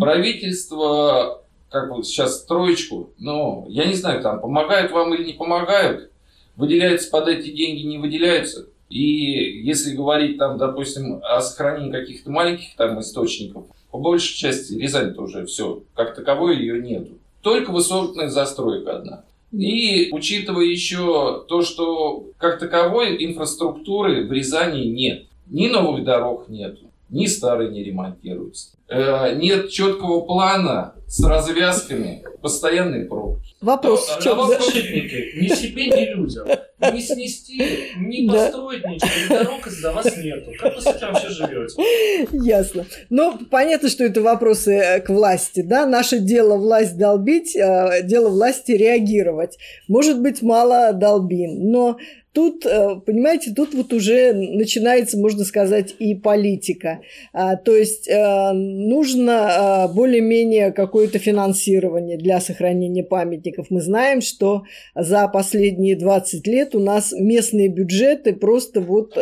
Правительство, 0.00 1.41
как 1.72 1.90
вот 1.90 2.06
сейчас 2.06 2.44
троечку, 2.44 3.10
но 3.18 3.64
я 3.68 3.86
не 3.86 3.94
знаю, 3.94 4.22
там 4.22 4.40
помогают 4.40 4.92
вам 4.92 5.14
или 5.14 5.24
не 5.24 5.32
помогают, 5.32 6.10
выделяются 6.54 7.10
под 7.10 7.28
эти 7.28 7.50
деньги, 7.50 7.82
не 7.82 7.98
выделяются. 7.98 8.66
И 8.90 9.62
если 9.62 9.96
говорить 9.96 10.36
там, 10.36 10.58
допустим, 10.58 11.20
о 11.24 11.40
сохранении 11.40 11.90
каких-то 11.90 12.30
маленьких 12.30 12.76
там 12.76 13.00
источников, 13.00 13.64
по 13.90 13.98
большей 13.98 14.36
части 14.36 14.74
Рязань 14.74 15.14
тоже 15.14 15.46
все, 15.46 15.82
как 15.94 16.14
таковой 16.14 16.58
ее 16.58 16.80
нету. 16.80 17.18
Только 17.40 17.70
высотная 17.70 18.28
застройка 18.28 18.98
одна. 18.98 19.24
И 19.50 20.10
учитывая 20.12 20.64
еще 20.64 21.44
то, 21.48 21.62
что 21.62 22.26
как 22.38 22.58
таковой 22.58 23.22
инфраструктуры 23.24 24.26
в 24.26 24.32
Рязани 24.32 24.84
нет. 24.86 25.26
Ни 25.46 25.68
новых 25.68 26.04
дорог 26.04 26.48
нет, 26.48 26.78
ни 27.10 27.26
старые 27.26 27.70
не 27.70 27.82
ремонтируются. 27.82 28.76
Э, 28.88 29.34
нет 29.34 29.70
четкого 29.70 30.22
плана 30.22 30.94
с 31.06 31.22
развязками, 31.24 32.24
постоянные 32.40 33.06
пробки. 33.06 33.54
Вопрос 33.60 34.08
в 34.08 34.22
чем? 34.22 34.46
Защитники, 34.46 35.38
ни 35.40 35.48
себе, 35.48 35.86
ни 35.86 36.14
людям. 36.14 36.46
Не 36.92 37.00
снести, 37.00 37.62
не 37.98 38.28
построить 38.28 38.84
ничего, 38.84 39.08
ни 39.24 39.28
дорог 39.28 39.66
из-за 39.66 39.92
вас 39.92 40.16
нету. 40.16 40.50
Как 40.58 40.74
вы 40.74 40.80
с 40.80 40.86
этим 40.86 41.12
вообще 41.12 41.28
живете? 41.28 42.28
Ясно. 42.32 42.86
Ну, 43.08 43.38
понятно, 43.50 43.88
что 43.88 44.04
это 44.04 44.20
вопросы 44.20 44.72
э, 44.72 45.00
к 45.00 45.10
власти, 45.10 45.62
да? 45.62 45.86
Наше 45.86 46.18
дело 46.18 46.56
власть 46.56 46.98
долбить, 46.98 47.56
а 47.56 48.02
дело 48.02 48.30
власти 48.30 48.72
реагировать. 48.72 49.58
Может 49.88 50.20
быть, 50.20 50.42
мало 50.42 50.92
долбим, 50.92 51.70
но 51.70 51.98
Тут, 52.32 52.64
э, 52.64 52.96
понимаете, 53.04 53.52
тут 53.54 53.74
вот 53.74 53.92
уже 53.92 54.32
начинается, 54.32 55.18
можно 55.18 55.44
сказать, 55.44 55.94
и 55.98 56.14
политика. 56.14 57.00
А, 57.34 57.56
то 57.56 57.76
есть 57.76 58.08
э, 58.08 58.52
нужно 58.72 59.86
э, 59.88 59.94
более-менее 59.94 60.72
какое-то 60.72 61.18
финансирование 61.18 62.16
для 62.16 62.40
сохранения 62.40 63.04
памятников. 63.04 63.66
Мы 63.70 63.80
знаем, 63.80 64.20
что 64.20 64.64
за 64.94 65.28
последние 65.28 65.96
20 65.96 66.46
лет 66.46 66.74
у 66.74 66.80
нас 66.80 67.12
местные 67.12 67.68
бюджеты 67.68 68.32
просто 68.34 68.80
вот 68.80 69.16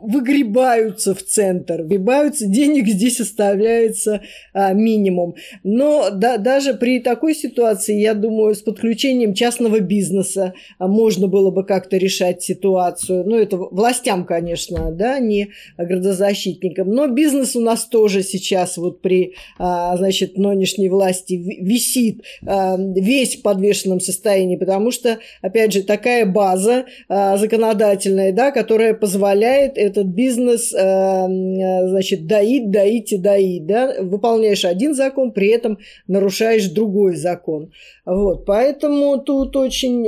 выгребаются 0.00 1.14
в 1.14 1.22
центр, 1.22 1.82
выгребаются, 1.82 2.46
денег 2.46 2.88
здесь 2.88 3.20
оставляется 3.20 4.22
минимум. 4.54 5.34
Но 5.62 6.10
да, 6.10 6.38
даже 6.38 6.74
при 6.74 7.00
такой 7.00 7.34
ситуации, 7.34 7.98
я 7.98 8.14
думаю, 8.14 8.54
с 8.54 8.62
подключением 8.62 9.34
частного 9.34 9.80
бизнеса 9.80 10.54
можно 10.78 11.28
было 11.28 11.50
бы 11.50 11.64
как-то 11.64 11.96
решать 11.96 12.42
ситуацию. 12.42 13.24
Ну, 13.24 13.36
это 13.36 13.56
властям, 13.56 14.24
конечно, 14.24 14.92
да, 14.92 15.18
не 15.18 15.50
градозащитникам. 15.78 16.90
Но 16.90 17.06
бизнес 17.08 17.56
у 17.56 17.60
нас 17.60 17.86
тоже 17.86 18.22
сейчас 18.22 18.73
вот 18.76 19.00
при, 19.00 19.34
а, 19.58 19.96
значит, 19.96 20.36
нынешней 20.38 20.88
власти 20.88 21.34
висит 21.34 22.22
а, 22.46 22.76
весь 22.78 23.36
в 23.36 23.42
подвешенном 23.42 24.00
состоянии, 24.00 24.56
потому 24.56 24.90
что, 24.90 25.18
опять 25.42 25.72
же, 25.72 25.82
такая 25.82 26.26
база 26.26 26.86
а, 27.08 27.36
законодательная, 27.36 28.32
да, 28.32 28.50
которая 28.50 28.94
позволяет 28.94 29.78
этот 29.78 30.06
бизнес, 30.06 30.70
значит, 30.70 32.26
доить, 32.26 32.70
доить 32.70 33.12
и 33.12 33.16
доить, 33.16 33.66
да, 33.66 33.94
выполняешь 34.00 34.64
один 34.64 34.94
закон, 34.94 35.32
при 35.32 35.48
этом 35.48 35.78
нарушаешь 36.06 36.68
другой 36.68 37.16
закон. 37.16 37.72
Вот, 38.04 38.44
поэтому 38.44 39.18
тут 39.18 39.56
очень 39.56 40.04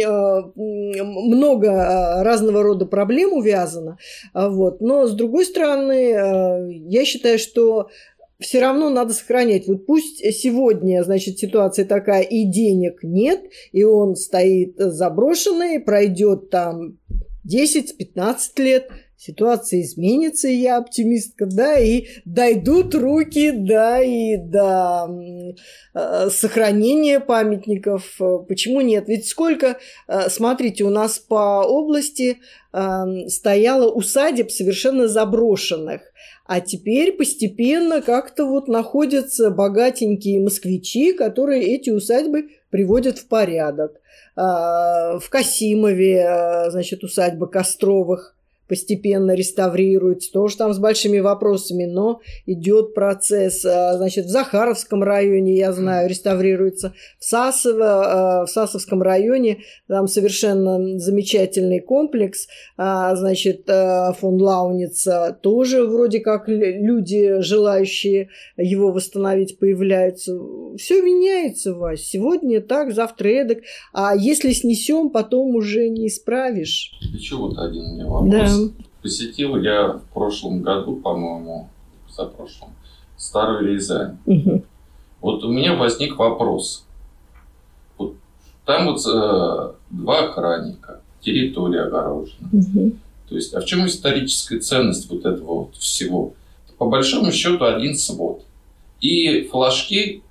много 0.54 2.22
разного 2.22 2.62
рода 2.62 2.86
проблем 2.86 3.32
увязано. 3.32 3.98
Вот. 4.34 4.80
Но, 4.80 5.06
с 5.06 5.12
другой 5.12 5.46
стороны, 5.46 6.86
я 6.88 7.04
считаю, 7.04 7.38
что 7.38 7.88
все 8.38 8.60
равно 8.60 8.90
надо 8.90 9.14
сохранять. 9.14 9.66
Вот 9.66 9.86
пусть 9.86 10.18
сегодня, 10.34 11.02
значит, 11.02 11.38
ситуация 11.38 11.84
такая, 11.84 12.22
и 12.22 12.44
денег 12.44 13.00
нет, 13.02 13.40
и 13.72 13.82
он 13.82 14.16
стоит 14.16 14.74
заброшенный, 14.76 15.80
пройдет 15.80 16.50
там 16.50 16.98
10-15 17.48 18.36
лет, 18.58 18.90
ситуация 19.16 19.80
изменится, 19.80 20.48
и 20.48 20.56
я 20.56 20.76
оптимистка, 20.76 21.46
да, 21.46 21.78
и 21.78 22.06
дойдут 22.24 22.94
руки, 22.94 23.50
да, 23.50 24.02
и 24.02 24.36
до 24.36 25.08
э, 25.94 26.28
сохранения 26.30 27.20
памятников. 27.20 28.18
Почему 28.48 28.82
нет? 28.82 29.08
Ведь 29.08 29.26
сколько, 29.26 29.78
э, 30.06 30.28
смотрите, 30.28 30.84
у 30.84 30.90
нас 30.90 31.18
по 31.18 31.64
области 31.66 32.38
э, 32.72 33.28
стояло 33.28 33.90
усадеб 33.90 34.50
совершенно 34.50 35.08
заброшенных. 35.08 36.02
А 36.44 36.60
теперь 36.60 37.12
постепенно 37.12 38.02
как-то 38.02 38.44
вот 38.46 38.68
находятся 38.68 39.50
богатенькие 39.50 40.40
москвичи, 40.40 41.12
которые 41.12 41.74
эти 41.74 41.90
усадьбы 41.90 42.50
приводят 42.70 43.18
в 43.18 43.26
порядок. 43.26 44.00
В 44.36 45.24
Касимове, 45.28 46.68
значит, 46.70 47.02
усадьба 47.02 47.48
Костровых 47.48 48.35
постепенно 48.68 49.32
реставрируется, 49.32 50.32
тоже 50.32 50.56
там 50.56 50.72
с 50.72 50.78
большими 50.78 51.18
вопросами, 51.18 51.84
но 51.84 52.20
идет 52.46 52.94
процесс. 52.94 53.64
А, 53.64 53.96
значит, 53.96 54.26
в 54.26 54.28
Захаровском 54.28 55.02
районе, 55.02 55.56
я 55.56 55.72
знаю, 55.72 56.08
реставрируется. 56.08 56.94
В 57.18 57.24
Сасово, 57.24 58.40
а, 58.40 58.46
в 58.46 58.50
Сасовском 58.50 59.02
районе 59.02 59.58
там 59.88 60.08
совершенно 60.08 60.98
замечательный 60.98 61.80
комплекс. 61.80 62.48
А, 62.76 63.14
значит, 63.16 63.66
фон 63.66 64.40
Лауница 64.40 65.38
тоже 65.42 65.84
вроде 65.84 66.20
как 66.20 66.48
люди, 66.48 67.40
желающие 67.40 68.28
его 68.56 68.92
восстановить, 68.92 69.58
появляются. 69.58 70.36
Все 70.76 71.02
меняется, 71.02 71.74
Вась. 71.74 72.02
Сегодня 72.02 72.60
так, 72.60 72.92
завтра 72.92 73.28
эдак. 73.28 73.58
А 73.92 74.14
если 74.16 74.52
снесем, 74.52 75.10
потом 75.10 75.54
уже 75.54 75.88
не 75.88 76.08
исправишь. 76.08 76.92
Еще 77.14 77.36
вот 77.36 77.56
один 77.58 77.82
у 77.82 77.94
меня 77.94 78.06
вопрос. 78.06 78.30
Да. 78.30 78.55
Посетил 79.02 79.56
я 79.56 79.92
в 79.92 80.02
прошлом 80.12 80.62
году, 80.62 80.96
по-моему, 80.96 81.68
за 82.08 82.24
прошлым, 82.26 82.70
Старую 83.16 83.72
Рязань. 83.72 84.18
Угу. 84.26 84.62
Вот 85.20 85.44
у 85.44 85.52
меня 85.52 85.74
возник 85.74 86.16
вопрос. 86.18 86.84
Вот 87.98 88.14
там 88.64 88.86
вот 88.86 89.00
э, 89.06 89.72
два 89.90 90.28
охранника, 90.28 91.00
территория 91.20 91.82
огорожена. 91.82 92.48
Угу. 92.52 92.92
То 93.28 93.34
есть, 93.34 93.54
а 93.54 93.60
в 93.60 93.64
чем 93.64 93.86
историческая 93.86 94.60
ценность 94.60 95.10
вот 95.10 95.24
этого 95.24 95.64
вот 95.64 95.76
всего? 95.76 96.34
По 96.78 96.86
большому 96.86 97.32
счету 97.32 97.64
один 97.64 97.94
свод. 97.96 98.42
И 99.00 99.42
флажки, 99.44 100.22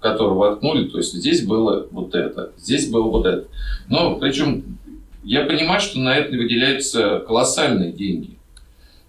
которые 0.00 0.34
воткнули, 0.34 0.88
то 0.88 0.98
есть 0.98 1.12
здесь 1.12 1.46
было 1.46 1.86
вот 1.90 2.14
это, 2.14 2.52
здесь 2.58 2.90
было 2.90 3.08
вот 3.08 3.26
это. 3.26 3.46
Но 3.88 4.16
причем 4.16 4.78
я 5.22 5.44
понимаю, 5.44 5.80
что 5.80 5.98
на 5.98 6.16
это 6.16 6.36
выделяются 6.36 7.20
колоссальные 7.20 7.92
деньги. 7.92 8.36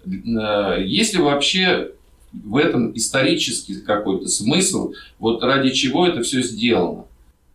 Э, 0.06 0.82
есть 0.84 1.14
ли 1.14 1.20
вообще 1.20 1.92
в 2.32 2.56
этом 2.56 2.96
исторический 2.96 3.80
какой-то 3.80 4.28
смысл, 4.28 4.92
вот 5.18 5.42
ради 5.42 5.70
чего 5.70 6.06
это 6.06 6.22
все 6.22 6.42
сделано? 6.42 7.04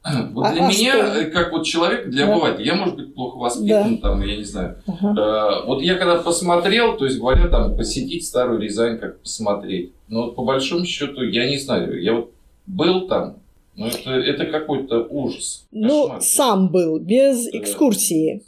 Вот 0.32 0.46
а, 0.46 0.54
для 0.54 0.66
а 0.66 0.70
меня, 0.70 0.94
что? 0.94 1.20
Э, 1.20 1.26
как 1.26 1.52
вот 1.52 1.66
человек, 1.66 2.10
для 2.10 2.26
да. 2.26 2.36
бывает, 2.36 2.60
я, 2.60 2.76
может 2.76 2.96
быть, 2.96 3.14
плохо 3.14 3.38
воспитан, 3.38 3.98
да. 3.98 4.10
там, 4.10 4.22
я 4.22 4.38
не 4.38 4.44
знаю. 4.44 4.78
Ага. 4.88 5.62
Э, 5.62 5.66
вот 5.66 5.82
я 5.82 5.96
когда 5.96 6.16
посмотрел, 6.16 6.98
то 6.98 7.06
есть 7.06 7.20
говорят, 7.20 7.52
там, 7.52 7.76
посетить 7.76 8.26
Старую 8.26 8.62
Рязань, 8.62 8.98
как 8.98 9.20
посмотреть. 9.20 9.92
Но 10.08 10.24
вот, 10.24 10.36
по 10.36 10.46
большому 10.46 10.86
счету, 10.86 11.22
я 11.24 11.50
не 11.50 11.58
знаю. 11.58 12.02
Я 12.02 12.14
вот 12.14 12.32
был 12.66 13.08
там, 13.08 13.39
ну, 13.80 13.88
это, 13.88 14.10
это 14.12 14.46
какой-то 14.46 15.08
ужас. 15.10 15.66
Ну, 15.72 16.04
кошмар. 16.04 16.22
сам 16.22 16.70
был, 16.70 17.00
без 17.00 17.48
экскурсии. 17.48 18.44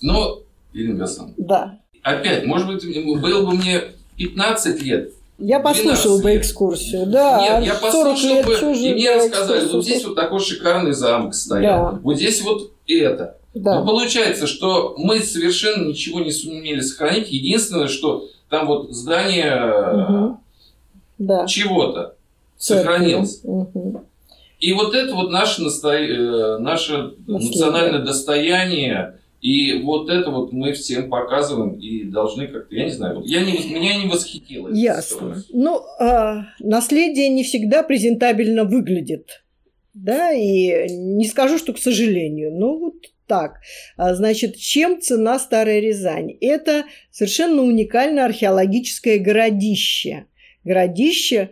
Но, 0.00 0.40
Ирина 0.72 1.00
Гасан, 1.00 1.34
да. 1.36 1.78
опять, 2.02 2.46
может 2.46 2.66
быть, 2.66 3.04
было 3.20 3.46
бы 3.46 3.52
мне 3.52 3.82
15 4.16 4.82
лет, 4.82 5.12
я 5.38 5.60
послушал 5.60 6.20
бы 6.20 6.36
экскурсию, 6.36 7.06
да. 7.06 7.60
Нет, 7.60 7.66
я 7.66 7.74
послушал 7.74 8.42
бы, 8.44 8.54
и 8.76 8.94
мне 8.94 9.16
рассказали, 9.16 9.68
вот 9.68 9.84
здесь 9.84 10.04
вот 10.04 10.14
такой 10.14 10.40
шикарный 10.40 10.92
замок 10.92 11.34
стоял, 11.34 11.92
да. 11.92 12.00
вот 12.02 12.16
здесь 12.16 12.42
вот 12.42 12.70
это. 12.86 13.36
Да. 13.54 13.80
Но 13.80 13.86
получается, 13.86 14.46
что 14.46 14.94
мы 14.96 15.20
совершенно 15.20 15.86
ничего 15.86 16.20
не 16.20 16.30
сумели 16.30 16.80
сохранить. 16.80 17.30
Единственное, 17.30 17.88
что 17.88 18.28
там 18.48 18.66
вот 18.66 18.92
здание 18.92 19.56
угу. 20.04 20.40
да. 21.18 21.46
чего-то 21.46 22.14
сохранилось. 22.56 23.40
Угу. 23.42 24.04
И 24.62 24.72
вот 24.74 24.94
это 24.94 25.12
вот 25.14 25.32
наше, 25.32 25.60
насто... 25.60 25.92
Э, 25.92 26.58
наше 26.58 27.14
национальное 27.26 28.04
достояние, 28.04 29.18
И 29.40 29.82
вот 29.82 30.08
это 30.08 30.30
вот 30.30 30.52
мы 30.52 30.72
всем 30.72 31.10
показываем 31.10 31.72
и 31.80 32.04
должны 32.04 32.46
как-то, 32.46 32.72
я 32.76 32.84
не 32.84 32.92
знаю, 32.92 33.16
вот 33.16 33.26
я 33.26 33.44
не, 33.44 33.54
меня 33.74 33.96
не 33.96 34.08
восхитило. 34.08 34.72
Ясно. 34.72 35.16
ситуация. 35.16 35.44
Ну, 35.52 35.82
а, 35.98 36.44
наследие 36.60 37.28
не 37.28 37.42
всегда 37.42 37.82
презентабельно 37.82 38.62
выглядит. 38.62 39.42
Да, 39.94 40.30
и 40.30 40.88
не 40.90 41.26
скажу, 41.26 41.58
что 41.58 41.72
к 41.72 41.78
сожалению, 41.78 42.52
но 42.54 42.78
вот 42.78 42.94
так. 43.26 43.56
А, 43.96 44.14
Значит, 44.14 44.56
чем 44.58 45.00
цена 45.00 45.40
Старая 45.40 45.80
Рязань? 45.80 46.36
Это 46.40 46.84
совершенно 47.10 47.62
уникальное 47.62 48.26
археологическое 48.26 49.18
городище. 49.18 50.26
Городище, 50.62 51.50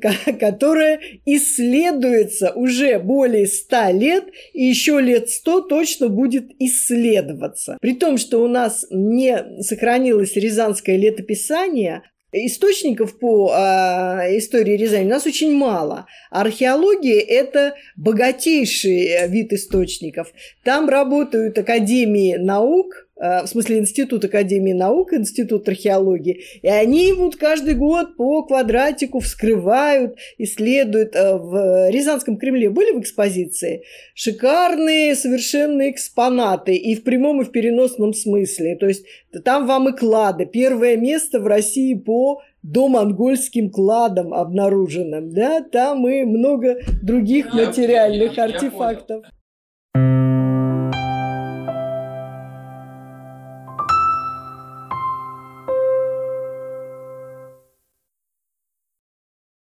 ко- 0.00 0.32
которое 0.38 1.00
исследуется 1.26 2.52
уже 2.52 2.98
более 2.98 3.46
ста 3.46 3.90
лет, 3.92 4.24
и 4.52 4.64
еще 4.64 5.00
лет 5.00 5.30
сто 5.30 5.60
точно 5.60 6.08
будет 6.08 6.50
исследоваться. 6.58 7.78
При 7.80 7.94
том, 7.94 8.18
что 8.18 8.42
у 8.42 8.48
нас 8.48 8.86
не 8.90 9.62
сохранилось 9.62 10.36
рязанское 10.36 10.96
летописание, 10.96 12.02
Источников 12.30 13.18
по 13.18 13.52
а, 13.54 14.26
истории 14.36 14.76
Рязани 14.76 15.06
у 15.06 15.08
нас 15.08 15.24
очень 15.24 15.56
мало. 15.56 16.06
Археология– 16.30 17.20
это 17.26 17.74
богатейший 17.96 19.06
э, 19.06 19.28
вид 19.28 19.54
источников. 19.54 20.34
Там 20.62 20.90
работают 20.90 21.56
академии 21.56 22.36
наук, 22.36 22.92
э, 22.94 23.07
в 23.18 23.46
смысле 23.46 23.78
Институт 23.78 24.24
Академии 24.24 24.72
наук, 24.72 25.12
Институт 25.12 25.68
археологии, 25.68 26.40
и 26.62 26.68
они 26.68 27.12
вот 27.12 27.36
каждый 27.36 27.74
год 27.74 28.16
по 28.16 28.42
квадратику 28.42 29.20
вскрывают, 29.20 30.16
исследуют. 30.38 31.16
Э, 31.16 31.36
В 31.36 31.90
Рязанском 31.90 32.36
Кремле 32.36 32.70
были 32.70 32.92
в 32.92 33.00
экспозиции? 33.00 33.82
Шикарные 34.14 35.14
совершенно 35.14 35.90
экспонаты 35.90 36.74
и 36.76 36.94
в 36.94 37.02
прямом, 37.02 37.40
и 37.40 37.44
в 37.44 37.50
переносном 37.50 38.12
смысле. 38.12 38.76
То 38.76 38.86
есть 38.86 39.04
там 39.44 39.66
вам 39.66 39.88
и 39.88 39.96
клады. 39.96 40.46
Первое 40.46 40.96
место 40.96 41.40
в 41.40 41.46
России 41.46 41.94
по 41.94 42.40
домонгольским 42.62 43.70
кладам 43.70 44.34
обнаруженным. 44.34 45.32
Да? 45.32 45.60
Там 45.62 46.06
и 46.08 46.24
много 46.24 46.78
других 47.02 47.52
материальных 47.54 48.36
я- 48.36 48.46
я 48.46 48.54
артефактов. 48.54 49.24